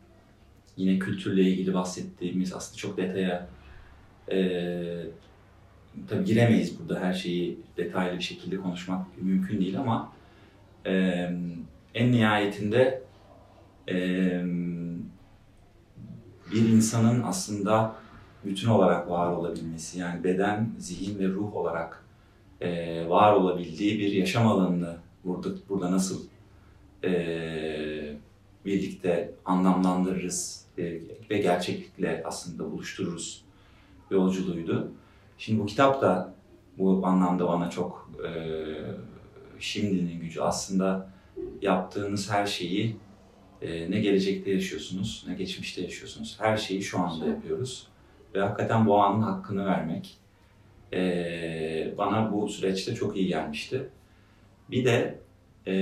yine 0.78 1.00
kültürle 1.00 1.42
ilgili 1.42 1.74
bahsettiğimiz 1.74 2.54
aslında 2.54 2.78
çok 2.78 2.98
detaya 2.98 3.48
e, 4.32 4.38
tabii 6.08 6.26
giremeyiz 6.26 6.80
burada 6.80 7.00
her 7.00 7.14
şeyi 7.14 7.60
detaylı 7.78 8.18
bir 8.18 8.24
şekilde 8.24 8.58
konuşmak 8.58 9.22
mümkün 9.22 9.60
değil 9.62 9.80
ama 9.80 10.12
e, 10.86 10.92
en 11.96 12.12
nihayetinde 12.12 13.02
e, 13.90 13.96
bir 16.52 16.70
insanın 16.70 17.24
aslında 17.24 17.96
bütün 18.46 18.68
olarak 18.68 19.10
var 19.10 19.32
olabilmesi 19.32 20.00
yani 20.00 20.24
beden, 20.24 20.70
zihin 20.78 21.20
ve 21.20 21.28
ruh 21.28 21.56
olarak 21.56 22.06
e, 22.62 23.10
var 23.10 23.34
olabildiği 23.34 24.00
bir 24.00 24.12
yaşam 24.12 24.48
alanını 24.48 24.98
burada 25.24 25.50
burada 25.70 25.92
nasıl 25.92 26.22
e, 27.04 28.16
birlikte 28.66 29.34
anlamlandırırız 29.46 30.66
e, 30.78 30.84
ve 31.30 31.38
gerçeklikle 31.38 32.24
aslında 32.26 32.72
buluştururuz 32.72 33.46
yolculuğuydu. 34.12 34.92
Şimdi 35.38 35.62
bu 35.62 35.66
kitap 35.66 36.02
da 36.02 36.34
bu 36.78 37.02
anlamda 37.06 37.48
bana 37.48 37.70
çok 37.70 38.12
e, 38.28 38.30
şimdinin 39.60 40.20
gücü 40.20 40.42
aslında 40.42 41.10
yaptığınız 41.62 42.32
her 42.32 42.46
şeyi 42.46 42.98
e, 43.62 43.92
ne 43.92 44.00
gelecekte 44.00 44.52
yaşıyorsunuz 44.52 45.26
ne 45.28 45.34
geçmişte 45.36 45.82
yaşıyorsunuz. 45.82 46.38
Her 46.40 46.58
şeyi 46.58 46.82
şu 46.84 47.00
anda 47.00 47.26
yapıyoruz. 47.28 47.88
Ve 48.36 48.42
hakikaten 48.42 48.86
bu 48.86 48.98
anın 49.04 49.22
hakkını 49.22 49.66
vermek. 49.66 50.18
e, 50.94 51.94
bana 51.98 52.32
bu 52.34 52.50
süreçte 52.50 52.96
çok 52.96 53.18
iyi 53.18 53.28
gelmişti. 53.28 53.90
Bir 54.72 54.86
de 54.86 55.20
e, 55.68 55.74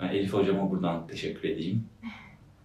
ben 0.00 0.08
Elif 0.08 0.32
hocama 0.32 0.70
buradan 0.70 1.06
teşekkür 1.06 1.48
edeyim. 1.48 1.84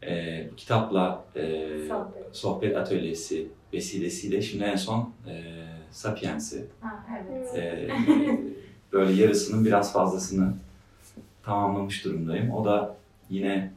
E, 0.03 0.47
kitapla 0.57 1.25
e, 1.35 1.67
Sohbet. 1.87 2.35
sohbet 2.35 2.77
atölyesi 2.77 3.47
vesilesiyle 3.73 4.41
şimdi 4.41 4.63
en 4.63 4.75
son 4.75 5.13
e, 5.27 5.43
Sapiens'i 5.91 6.65
Ha, 6.81 7.05
evet. 7.29 7.55
e, 7.55 7.89
böyle 8.93 9.21
yarısının 9.21 9.65
biraz 9.65 9.93
fazlasını 9.93 10.53
tamamlamış 11.43 12.05
durumdayım. 12.05 12.51
O 12.51 12.65
da 12.65 12.95
yine 13.31 13.71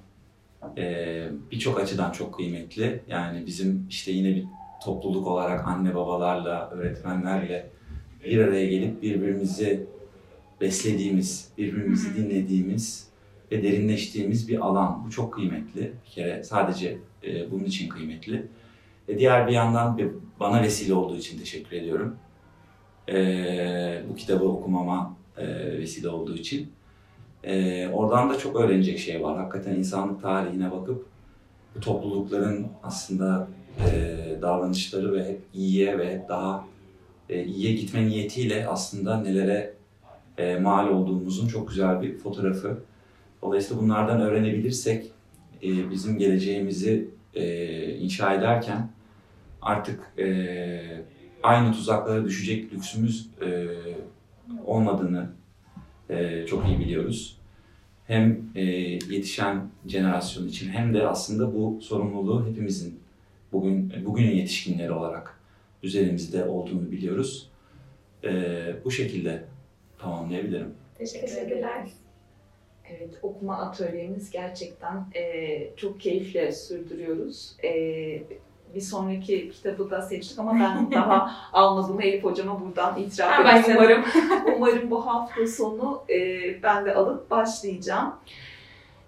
e, 0.79 1.29
birçok 1.51 1.81
açıdan 1.81 2.11
çok 2.13 2.35
kıymetli. 2.35 3.01
Yani 3.09 3.47
bizim 3.47 3.87
işte 3.91 4.13
yine 4.13 4.37
bir 4.37 4.45
topluluk 4.85 5.27
olarak 5.27 5.69
anne 5.69 5.95
babalarla, 5.95 6.71
öğretmenlerle 6.71 7.71
bir 8.25 8.39
araya 8.39 8.67
gelip 8.67 9.03
birbirimizi 9.03 9.87
beslediğimiz, 10.61 11.49
birbirimizi 11.59 12.17
dinlediğimiz 12.17 13.09
ve 13.53 13.63
derinleştiğimiz 13.63 14.49
bir 14.49 14.59
alan. 14.67 15.05
Bu 15.07 15.11
çok 15.11 15.35
kıymetli. 15.35 15.93
Bir 16.07 16.11
kere 16.11 16.43
sadece 16.45 16.99
e, 17.27 17.51
bunun 17.51 17.65
için 17.65 17.89
kıymetli. 17.89 18.47
E, 19.09 19.19
diğer 19.19 19.47
bir 19.47 19.53
yandan 19.53 19.99
bir- 19.99 20.09
bana 20.41 20.63
vesile 20.63 20.95
olduğu 20.95 21.17
için 21.17 21.39
teşekkür 21.39 21.77
ediyorum. 21.77 22.17
E, 23.09 24.03
bu 24.11 24.17
kitabı 24.17 24.45
okumama 24.45 25.17
e, 25.37 25.47
vesile 25.79 26.09
olduğu 26.09 26.37
için. 26.37 26.73
E, 27.47 27.89
oradan 27.89 28.31
da 28.31 28.39
çok 28.39 28.57
öğrenecek 28.57 28.99
şey 28.99 29.23
var. 29.23 29.37
Hakikaten 29.37 29.75
insanlık 29.75 30.23
tarihine 30.23 30.71
bakıp 30.71 31.07
bu 31.77 31.81
toplulukların 31.81 32.67
aslında 32.83 33.49
e, 33.79 34.19
davranışları 34.43 35.13
ve 35.13 35.29
hep 35.29 35.41
iyiye 35.55 35.99
ve 35.99 36.15
hep 36.15 36.29
daha 36.29 36.65
e, 37.29 37.45
iyiye 37.45 37.73
gitme 37.73 38.07
niyetiyle 38.07 38.69
aslında 38.69 39.21
nelere 39.21 39.75
e, 40.39 40.57
mal 40.57 40.89
olduğumuzun 40.89 41.49
çok 41.49 41.69
güzel 41.69 42.03
bir 42.03 42.19
fotoğrafı. 42.19 42.79
Dolayısıyla 43.43 43.83
bunlardan 43.83 44.21
öğrenebilirsek 44.21 45.13
e, 45.63 45.91
bizim 45.91 46.19
geleceğimizi 46.19 47.09
e, 47.35 47.97
inşa 47.97 48.35
ederken 48.35 48.91
artık 49.63 50.01
e, 50.19 50.25
aynı 51.43 51.73
tuzaklara 51.73 52.25
düşecek 52.25 52.73
lüksümüz 52.73 53.31
e, 53.43 53.67
olmadığını 54.67 55.29
e, 56.11 56.47
çok 56.47 56.69
iyi 56.69 56.79
biliyoruz. 56.79 57.39
Hem 58.07 58.51
e, 58.55 58.63
yetişen 59.11 59.69
jenerasyon 59.87 60.49
için 60.49 60.69
hem 60.71 60.95
de 60.95 61.07
aslında 61.07 61.55
bu 61.55 61.81
sorumluluğu 61.83 62.49
hepimizin 62.49 63.01
bugün 63.53 63.93
bugünün 64.05 64.35
yetişkinleri 64.37 64.93
olarak 64.93 65.41
üzerimizde 65.83 66.45
olduğunu 66.45 66.91
biliyoruz. 66.91 67.51
E, 68.25 68.31
bu 68.85 68.91
şekilde 68.91 69.45
tamamlayabilirim. 69.99 70.75
Teşekkür 70.99 71.27
Teşekkürler. 71.27 71.89
Evet, 72.91 73.19
okuma 73.23 73.59
atölyemiz 73.59 74.31
gerçekten 74.31 75.07
e, 75.15 75.77
çok 75.77 76.01
keyifle 76.01 76.53
sürdürüyoruz. 76.53 77.57
E, 77.65 77.71
bir 78.75 78.81
sonraki 78.81 79.51
kitabı 79.51 79.91
da 79.91 80.03
seçtik 80.03 80.39
ama 80.39 80.55
ben 80.55 80.93
daha 80.93 81.31
almadım. 81.53 82.01
Elif 82.01 82.25
hocama 82.25 82.61
buradan 82.61 82.99
itiraf 82.99 83.41
edeyim. 83.41 83.77
Umarım, 83.79 84.05
umarım 84.57 84.91
bu 84.91 85.07
hafta 85.07 85.47
sonu 85.47 86.03
e, 86.11 86.19
ben 86.63 86.85
de 86.85 86.95
alıp 86.95 87.31
başlayacağım. 87.31 88.15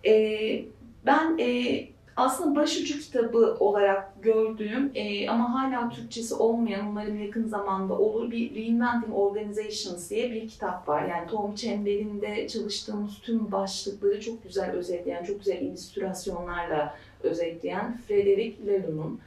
E, 0.07 0.65
ben 1.07 1.39
e, 1.39 1.81
aslında 2.17 2.61
başucu 2.61 2.99
kitabı 2.99 3.57
olarak 3.61 4.23
gördüğüm 4.23 4.91
e, 4.95 5.29
ama 5.29 5.55
hala 5.55 5.89
Türkçesi 5.89 6.35
olmayan 6.35 6.87
umarım 6.87 7.25
yakın 7.25 7.45
zamanda 7.45 7.99
olur 7.99 8.31
bir 8.31 8.55
Reinventing 8.55 9.15
Organizations 9.15 10.11
diye 10.11 10.33
bir 10.33 10.49
kitap 10.49 10.89
var. 10.89 11.09
Yani 11.09 11.29
Tom 11.29 11.55
Çemberi'nde 11.55 12.49
çalıştığımız 12.49 13.19
tüm 13.19 13.53
başlıkları 13.53 14.21
çok 14.21 14.43
güzel 14.43 14.71
özetleyen, 14.71 15.25
çok 15.25 15.39
güzel 15.39 15.61
illüstrasyonlarla 15.61 16.95
özetleyen 17.23 18.01
Frederick 18.09 18.67
Lalou'nun. 18.67 19.21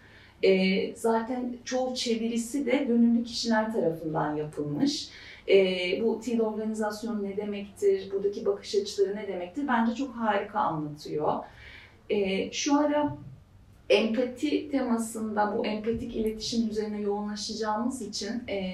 E, 0.44 0.96
zaten 0.96 1.54
çoğu 1.66 1.96
çevirisi 1.96 2.66
de 2.66 2.78
gönüllü 2.78 3.24
kişiler 3.24 3.74
tarafından 3.74 4.36
yapılmış. 4.36 5.10
E, 5.50 5.56
bu 6.04 6.22
TİL 6.22 6.42
organizasyonu 6.42 7.24
ne 7.24 7.38
demektir, 7.38 8.12
buradaki 8.12 8.46
bakış 8.46 8.76
açıları 8.76 9.16
ne 9.16 9.28
demektir 9.28 9.68
bence 9.68 9.96
çok 9.96 10.16
harika 10.16 10.60
anlatıyor. 10.60 11.34
E, 12.10 12.52
şu 12.52 12.80
ara 12.80 13.18
empati 13.90 14.72
temasında 14.72 15.58
bu 15.58 15.66
empatik 15.66 16.16
iletişim 16.16 16.70
üzerine 16.70 17.02
yoğunlaşacağımız 17.02 18.02
için 18.02 18.44
e, 18.50 18.74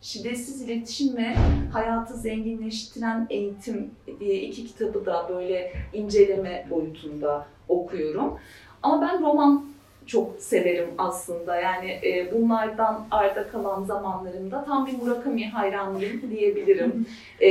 şiddetsiz 0.00 0.62
iletişim 0.62 1.16
ve 1.16 1.34
hayatı 1.72 2.14
zenginleştiren 2.14 3.26
eğitim 3.30 3.90
diye 4.20 4.42
iki 4.42 4.66
kitabı 4.66 5.06
da 5.06 5.26
böyle 5.28 5.72
inceleme 5.92 6.66
boyutunda 6.70 7.46
okuyorum. 7.68 8.38
Ama 8.82 9.00
ben 9.00 9.22
roman 9.22 9.69
çok 10.10 10.40
severim 10.40 10.88
aslında. 10.98 11.60
Yani 11.60 11.90
e, 11.90 12.32
bunlardan 12.32 13.06
arda 13.10 13.48
kalan 13.48 13.84
zamanlarımda 13.84 14.64
tam 14.64 14.86
bir 14.86 14.92
Murakami 14.92 15.48
hayranıyım 15.48 16.30
diyebilirim. 16.30 17.06
E, 17.40 17.50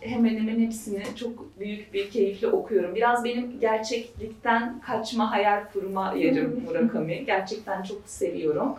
hemen 0.00 0.36
hemen 0.36 0.60
hepsini 0.60 1.02
çok 1.16 1.58
büyük 1.58 1.94
bir 1.94 2.10
keyifle 2.10 2.46
okuyorum. 2.46 2.94
Biraz 2.94 3.24
benim 3.24 3.60
gerçeklikten 3.60 4.80
kaçma 4.80 5.30
hayal 5.30 5.64
kurma 5.72 6.14
yerim 6.16 6.62
Murakami. 6.68 7.24
Gerçekten 7.26 7.82
çok 7.82 8.02
seviyorum. 8.06 8.76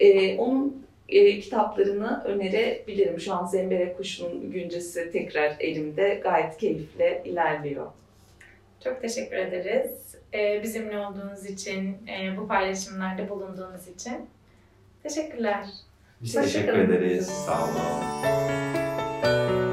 E, 0.00 0.36
onun 0.36 0.86
e, 1.08 1.40
kitaplarını 1.40 2.22
önerebilirim. 2.24 3.20
Şu 3.20 3.34
an 3.34 3.46
Zembere 3.46 3.92
Kuşu'nun 3.92 4.50
güncesi 4.50 5.10
tekrar 5.12 5.56
elimde. 5.60 6.20
Gayet 6.22 6.56
keyifle 6.58 7.22
ilerliyor. 7.24 7.86
Çok 8.84 9.02
teşekkür 9.02 9.36
ederiz. 9.36 9.90
Ee, 10.34 10.60
bizimle 10.62 10.98
olduğunuz 10.98 11.46
için, 11.46 12.06
e, 12.08 12.36
bu 12.36 12.48
paylaşımlarda 12.48 13.28
bulunduğunuz 13.28 13.88
için. 13.88 14.26
Teşekkürler. 15.02 15.66
Biz 16.20 16.32
teşekkür 16.32 16.78
ederiz. 16.78 17.26
Sağ 17.26 17.64
olun. 17.64 19.67